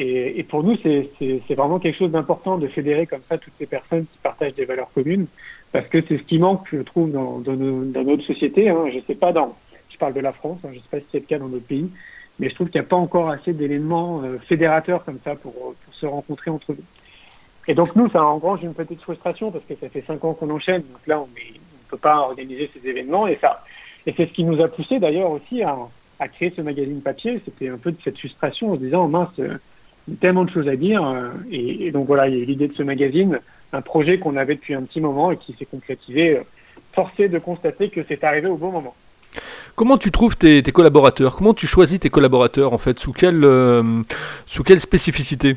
Et, 0.00 0.44
pour 0.44 0.62
nous, 0.62 0.76
c'est 0.76 1.54
vraiment 1.54 1.80
quelque 1.80 1.98
chose 1.98 2.12
d'important 2.12 2.56
de 2.56 2.68
fédérer 2.68 3.06
comme 3.06 3.22
ça 3.28 3.36
toutes 3.36 3.54
ces 3.58 3.66
personnes 3.66 4.04
qui 4.04 4.18
partagent 4.22 4.54
des 4.54 4.64
valeurs 4.64 4.92
communes, 4.92 5.26
parce 5.72 5.88
que 5.88 6.00
c'est 6.06 6.18
ce 6.18 6.22
qui 6.22 6.38
manque, 6.38 6.68
je 6.72 6.82
trouve, 6.82 7.10
dans 7.10 7.40
notre 7.40 8.22
société. 8.22 8.68
Hein. 8.68 8.84
Je 8.92 9.00
sais 9.08 9.16
pas 9.16 9.32
dans, 9.32 9.56
je 9.90 9.98
parle 9.98 10.14
de 10.14 10.20
la 10.20 10.32
France, 10.32 10.60
hein, 10.64 10.68
je 10.72 10.78
sais 10.78 10.88
pas 10.88 11.00
si 11.00 11.06
c'est 11.10 11.18
le 11.18 11.24
cas 11.24 11.38
dans 11.38 11.48
d'autres 11.48 11.66
pays, 11.66 11.90
mais 12.38 12.48
je 12.48 12.54
trouve 12.54 12.68
qu'il 12.68 12.80
n'y 12.80 12.86
a 12.86 12.88
pas 12.88 12.96
encore 12.96 13.30
assez 13.30 13.52
d'éléments 13.52 14.22
euh, 14.22 14.38
fédérateurs 14.38 15.04
comme 15.04 15.18
ça 15.24 15.34
pour, 15.34 15.52
pour 15.52 15.94
se 15.94 16.06
rencontrer 16.06 16.52
entre 16.52 16.72
nous. 16.72 16.84
Et 17.68 17.74
donc 17.74 17.94
nous, 17.94 18.08
ça 18.10 18.24
engrange 18.24 18.62
une 18.62 18.74
petite 18.74 19.02
frustration 19.02 19.52
parce 19.52 19.64
que 19.64 19.74
ça 19.76 19.88
fait 19.88 20.02
cinq 20.06 20.24
ans 20.24 20.32
qu'on 20.32 20.50
enchaîne, 20.50 20.82
donc 20.82 21.06
là, 21.06 21.20
on 21.20 21.26
ne 21.26 21.90
peut 21.90 21.98
pas 21.98 22.16
organiser 22.16 22.70
ces 22.74 22.88
événements 22.88 23.28
et 23.28 23.38
ça, 23.40 23.62
et 24.06 24.14
c'est 24.16 24.26
ce 24.26 24.32
qui 24.32 24.44
nous 24.44 24.62
a 24.62 24.68
poussé 24.68 24.98
d'ailleurs 24.98 25.30
aussi 25.30 25.62
à, 25.62 25.76
créer 26.28 26.52
ce 26.56 26.62
magazine 26.62 27.02
papier. 27.02 27.40
C'était 27.44 27.68
un 27.68 27.76
peu 27.76 27.92
de 27.92 27.98
cette 28.02 28.18
frustration 28.18 28.72
en 28.72 28.76
se 28.76 28.80
disant, 28.80 29.06
mince, 29.06 29.28
euh, 29.38 29.58
tellement 30.20 30.44
de 30.44 30.50
choses 30.50 30.66
à 30.66 30.76
dire. 30.76 31.02
Et, 31.50 31.90
donc 31.90 32.06
voilà, 32.06 32.26
il 32.26 32.38
y 32.38 32.42
a 32.42 32.44
l'idée 32.44 32.68
de 32.68 32.74
ce 32.74 32.82
magazine, 32.82 33.38
un 33.72 33.82
projet 33.82 34.18
qu'on 34.18 34.36
avait 34.36 34.54
depuis 34.54 34.74
un 34.74 34.82
petit 34.82 35.00
moment 35.00 35.30
et 35.30 35.36
qui 35.36 35.52
s'est 35.52 35.66
concrétisé. 35.66 36.40
Forcé 36.94 37.28
de 37.28 37.38
constater 37.38 37.90
que 37.90 38.00
c'est 38.08 38.24
arrivé 38.24 38.48
au 38.48 38.56
bon 38.56 38.72
moment. 38.72 38.94
Comment 39.76 39.98
tu 39.98 40.10
trouves 40.10 40.36
tes, 40.38 40.62
collaborateurs? 40.62 41.36
Comment 41.36 41.54
tu 41.54 41.66
choisis 41.66 42.00
tes 42.00 42.08
collaborateurs 42.08 42.72
en 42.72 42.78
fait? 42.78 42.98
Sous 42.98 43.12
quelle, 43.12 43.44
euh, 43.44 44.02
sous 44.46 44.64
quelle 44.64 44.80
spécificité? 44.80 45.56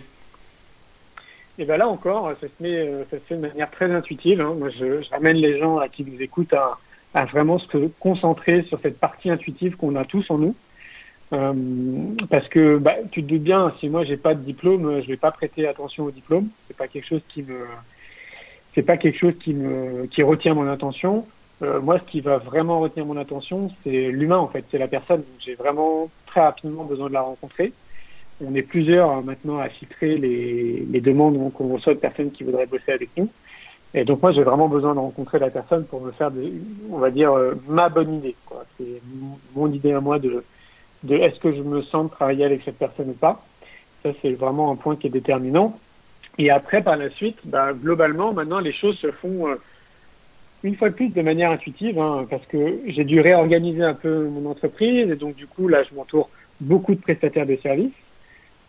Et 1.61 1.65
bien 1.65 1.77
là 1.77 1.87
encore, 1.87 2.31
ça 2.41 2.47
se, 2.47 2.63
met, 2.63 2.87
ça 3.11 3.17
se 3.17 3.23
fait 3.23 3.35
de 3.35 3.41
manière 3.41 3.69
très 3.69 3.91
intuitive. 3.91 4.41
Hein. 4.41 4.55
Moi, 4.57 4.69
je, 4.69 5.07
ramène 5.11 5.37
les 5.37 5.59
gens 5.59 5.77
à 5.77 5.89
qui 5.89 6.03
nous 6.03 6.19
écoutent 6.19 6.53
à, 6.53 6.77
à 7.13 7.25
vraiment 7.25 7.59
se 7.59 7.87
concentrer 7.99 8.63
sur 8.63 8.79
cette 8.81 8.99
partie 8.99 9.29
intuitive 9.29 9.75
qu'on 9.75 9.95
a 9.95 10.03
tous 10.03 10.25
en 10.31 10.39
nous. 10.39 10.55
Euh, 11.33 11.53
parce 12.29 12.47
que 12.49 12.77
bah, 12.77 12.95
tu 13.11 13.23
te 13.23 13.29
doutes 13.29 13.43
bien, 13.43 13.73
si 13.79 13.87
moi 13.87 14.03
j'ai 14.03 14.17
pas 14.17 14.33
de 14.33 14.41
diplôme, 14.41 15.01
je 15.01 15.07
vais 15.07 15.17
pas 15.17 15.31
prêter 15.31 15.67
attention 15.67 16.05
au 16.05 16.11
diplôme. 16.11 16.49
C'est 16.67 16.75
pas 16.75 16.87
quelque 16.87 17.07
chose 17.07 17.21
qui 17.29 17.43
me, 17.43 17.65
c'est 18.73 18.81
pas 18.81 18.97
quelque 18.97 19.17
chose 19.17 19.35
qui 19.39 19.53
me, 19.53 20.07
qui 20.07 20.23
retient 20.23 20.53
mon 20.53 20.67
attention. 20.67 21.25
Euh, 21.61 21.79
moi, 21.79 21.99
ce 21.99 22.11
qui 22.11 22.21
va 22.21 22.37
vraiment 22.37 22.79
retenir 22.79 23.05
mon 23.05 23.17
attention, 23.17 23.71
c'est 23.83 24.09
l'humain 24.09 24.37
en 24.37 24.47
fait, 24.47 24.65
c'est 24.71 24.77
la 24.77 24.87
personne. 24.87 25.23
J'ai 25.39 25.53
vraiment 25.53 26.09
très 26.25 26.41
rapidement 26.41 26.83
besoin 26.83 27.07
de 27.07 27.13
la 27.13 27.21
rencontrer. 27.21 27.71
On 28.43 28.55
est 28.55 28.61
plusieurs 28.61 29.11
euh, 29.11 29.21
maintenant 29.21 29.59
à 29.59 29.69
filtrer 29.69 30.17
les, 30.17 30.85
les 30.89 31.01
demandes 31.01 31.51
qu'on 31.53 31.73
reçoit 31.73 31.93
de 31.93 31.99
personnes 31.99 32.31
qui 32.31 32.43
voudraient 32.43 32.65
bosser 32.65 32.91
avec 32.91 33.09
nous. 33.17 33.29
Et 33.93 34.05
donc 34.05 34.21
moi, 34.21 34.31
j'ai 34.31 34.43
vraiment 34.43 34.69
besoin 34.69 34.93
de 34.93 34.99
rencontrer 34.99 35.37
la 35.39 35.49
personne 35.49 35.85
pour 35.85 36.01
me 36.01 36.11
faire, 36.11 36.31
on 36.89 36.97
va 36.97 37.11
dire, 37.11 37.33
euh, 37.33 37.55
ma 37.67 37.89
bonne 37.89 38.15
idée. 38.15 38.35
C'est 38.77 39.01
mon 39.53 39.71
idée 39.71 39.91
à 39.91 39.99
moi 39.99 40.17
de 40.17 40.43
de 41.03 41.15
est-ce 41.15 41.39
que 41.39 41.53
je 41.53 41.61
me 41.61 41.81
sens 41.81 42.11
travailler 42.11 42.45
avec 42.45 42.61
cette 42.63 42.77
personne 42.77 43.09
ou 43.09 43.13
pas. 43.13 43.43
Ça, 44.03 44.09
c'est 44.21 44.31
vraiment 44.31 44.71
un 44.71 44.75
point 44.75 44.95
qui 44.95 45.07
est 45.07 45.11
déterminant. 45.11 45.77
Et 46.37 46.49
après, 46.49 46.81
par 46.81 46.97
la 46.97 47.09
suite, 47.09 47.37
bah, 47.45 47.73
globalement, 47.73 48.33
maintenant, 48.33 48.59
les 48.59 48.73
choses 48.73 48.97
se 48.97 49.11
font 49.11 49.47
euh, 49.47 49.55
une 50.63 50.75
fois 50.75 50.89
de 50.89 50.95
plus 50.95 51.09
de 51.09 51.21
manière 51.21 51.51
intuitive, 51.51 51.99
hein, 51.99 52.25
parce 52.29 52.45
que 52.45 52.79
j'ai 52.87 53.03
dû 53.03 53.19
réorganiser 53.19 53.83
un 53.83 53.93
peu 53.93 54.27
mon 54.27 54.49
entreprise, 54.49 55.09
et 55.09 55.15
donc 55.15 55.35
du 55.35 55.47
coup, 55.47 55.67
là, 55.67 55.83
je 55.83 55.95
m'entoure 55.95 56.29
beaucoup 56.59 56.95
de 56.95 57.01
prestataires 57.01 57.45
de 57.45 57.55
services. 57.57 57.91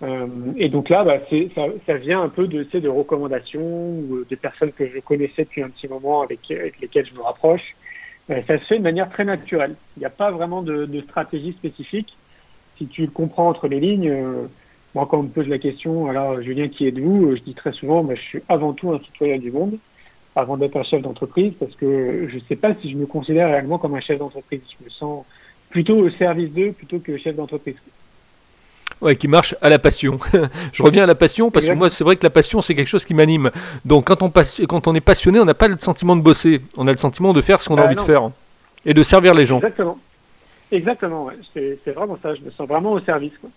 Euh, 0.03 0.27
et 0.57 0.69
donc 0.69 0.89
là, 0.89 1.05
bah, 1.05 1.19
ça, 1.55 1.63
ça, 1.87 1.95
vient 1.95 2.23
un 2.23 2.29
peu 2.29 2.49
de, 2.49 2.65
de 2.65 2.89
recommandations 2.89 3.61
ou 3.61 4.25
des 4.29 4.37
personnes 4.37 4.73
que 4.73 4.89
je 4.89 4.99
connaissais 4.99 5.45
depuis 5.45 5.63
un 5.63 5.69
petit 5.69 5.87
moment 5.87 6.23
avec, 6.23 6.41
lesquelles 6.49 7.07
je 7.07 7.15
me 7.15 7.23
rapproche. 7.23 7.77
Euh, 8.31 8.41
ça 8.47 8.59
se 8.59 8.65
fait 8.65 8.79
de 8.79 8.83
manière 8.83 9.11
très 9.11 9.25
naturelle. 9.25 9.75
Il 9.97 10.01
n'y 10.01 10.07
a 10.07 10.11
pas 10.11 10.31
vraiment 10.31 10.63
de, 10.63 11.01
stratégie 11.03 11.53
spécifique 11.53 12.15
si 12.79 12.87
tu 12.87 13.03
le 13.03 13.09
comprends 13.09 13.49
entre 13.49 13.69
les 13.69 13.81
lignes, 13.81 14.09
euh, 14.09 14.47
moi 14.95 15.07
quand 15.09 15.19
on 15.19 15.25
me 15.25 15.29
pose 15.29 15.47
la 15.47 15.59
question, 15.59 16.09
alors 16.09 16.41
Julien, 16.41 16.69
qui 16.69 16.87
êtes-vous 16.87 17.27
euh, 17.27 17.37
Je 17.37 17.43
dis 17.43 17.55
très 17.55 17.73
souvent, 17.73 18.03
bah, 18.03 18.15
je 18.15 18.21
suis 18.21 18.43
avant 18.49 18.73
tout 18.73 18.91
un 18.91 18.99
citoyen 18.99 19.39
du 19.39 19.53
monde, 19.53 19.79
avant 20.35 20.57
d'être 20.57 20.77
un 20.77 20.83
chef 20.83 21.03
d'entreprise, 21.03 21.53
parce 21.61 21.75
que 21.75 22.29
je 22.29 22.35
ne 22.35 22.41
sais 22.49 22.57
pas 22.57 22.75
si 22.81 22.91
je 22.91 22.97
me 22.97 23.07
considère 23.07 23.49
réellement 23.49 23.79
comme 23.79 23.95
un 23.95 24.01
chef 24.01 24.19
d'entreprise. 24.19 24.63
Je 24.79 24.85
me 24.85 24.91
sens 24.91 25.25
plutôt 25.71 25.97
au 25.97 26.11
service 26.11 26.51
d'eux 26.53 26.73
plutôt 26.73 26.99
que 26.99 27.17
chef 27.19 27.37
d'entreprise. 27.37 27.77
Ouais, 29.03 29.17
qui 29.17 29.27
marche 29.27 29.57
à 29.61 29.69
la 29.69 29.81
passion. 29.81 30.21
je 30.73 30.81
reviens 30.81 31.03
à 31.03 31.07
la 31.07 31.17
passion 31.17 31.51
parce 31.51 31.67
que 31.67 31.73
moi, 31.73 31.91
c'est 31.91 32.05
vrai 32.05 32.15
que 32.15 32.23
la 32.23 32.31
passion, 32.31 32.63
c'est 32.63 32.77
quelque 32.77 32.89
chose 32.89 33.05
qui 33.05 33.15
m'anime. 33.15 33.51
Donc, 33.85 34.07
quand 34.07 34.23
on, 34.23 34.31
quand 34.69 34.87
on 34.87 34.95
est 34.95 35.01
passionné, 35.01 35.41
on 35.41 35.45
n'a 35.45 35.55
pas 35.55 35.67
le 35.67 35.77
sentiment 35.79 36.15
de 36.15 36.23
bosser. 36.23 36.63
On 36.77 36.87
a 36.87 36.93
le 36.93 36.99
sentiment 36.99 37.33
de 37.33 37.41
faire 37.41 37.61
ce 37.61 37.69
qu'on 37.69 37.75
a 37.75 37.79
bah, 37.79 37.87
envie 37.87 37.97
de 37.97 38.01
faire 38.01 38.31
et 38.87 38.95
de 38.95 39.03
servir 39.03 39.35
les 39.35 39.45
gens. 39.45 39.57
Exactement. 39.57 39.99
Exactement, 40.71 41.25
ouais. 41.25 41.35
c'est 41.53 41.93
vraiment 41.93 42.17
ça. 42.23 42.35
Je 42.35 42.43
me 42.43 42.51
sens 42.53 42.67
vraiment 42.67 42.93
au 42.93 43.01
service. 43.01 43.33
Quoi. 43.41 43.51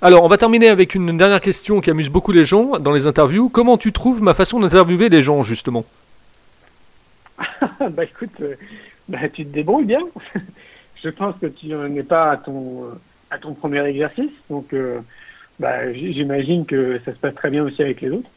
Alors, 0.00 0.22
on 0.22 0.28
va 0.28 0.38
terminer 0.38 0.68
avec 0.68 0.94
une 0.94 1.16
dernière 1.16 1.40
question 1.40 1.80
qui 1.80 1.90
amuse 1.90 2.08
beaucoup 2.08 2.32
les 2.32 2.44
gens 2.44 2.78
dans 2.78 2.92
les 2.92 3.08
interviews. 3.08 3.48
Comment 3.48 3.76
tu 3.76 3.92
trouves 3.92 4.22
ma 4.22 4.34
façon 4.34 4.60
d'interviewer 4.60 5.08
les 5.08 5.22
gens, 5.22 5.42
justement? 5.42 5.84
Bah 7.80 8.04
écoute, 8.04 8.30
euh, 8.40 8.54
bah, 9.08 9.28
tu 9.32 9.44
te 9.44 9.52
débrouilles 9.52 9.84
bien. 9.84 10.00
je 11.02 11.08
pense 11.08 11.34
que 11.40 11.46
tu 11.46 11.66
n'es 11.66 12.02
pas 12.04 12.30
à 12.30 12.36
ton, 12.36 12.86
à 13.32 13.38
ton 13.38 13.54
premier 13.54 13.84
exercice. 13.84 14.30
Donc, 14.50 14.72
euh, 14.72 15.00
bah, 15.58 15.92
j'imagine 15.92 16.66
que 16.66 17.00
ça 17.04 17.12
se 17.12 17.18
passe 17.18 17.34
très 17.34 17.50
bien 17.50 17.64
aussi 17.64 17.82
avec 17.82 18.00
les 18.00 18.10
autres. 18.10 18.30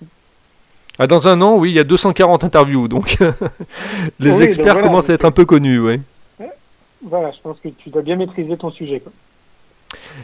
Ah, 0.97 1.07
dans 1.07 1.27
un 1.27 1.41
an, 1.41 1.57
oui, 1.57 1.71
il 1.71 1.75
y 1.75 1.79
a 1.79 1.83
240 1.83 2.43
interviews. 2.43 2.87
Donc, 2.87 3.17
les 4.19 4.41
experts 4.41 4.79
commencent 4.79 5.09
à 5.09 5.13
être 5.13 5.25
un 5.25 5.31
peu 5.31 5.45
connus, 5.45 5.79
oui 5.79 5.99
voilà, 7.05 7.31
je 7.31 7.39
pense 7.41 7.59
que 7.59 7.69
tu 7.69 7.89
dois 7.89 8.01
bien 8.01 8.15
maîtriser 8.15 8.57
ton 8.57 8.71
sujet. 8.71 8.99
Quoi. 8.99 9.11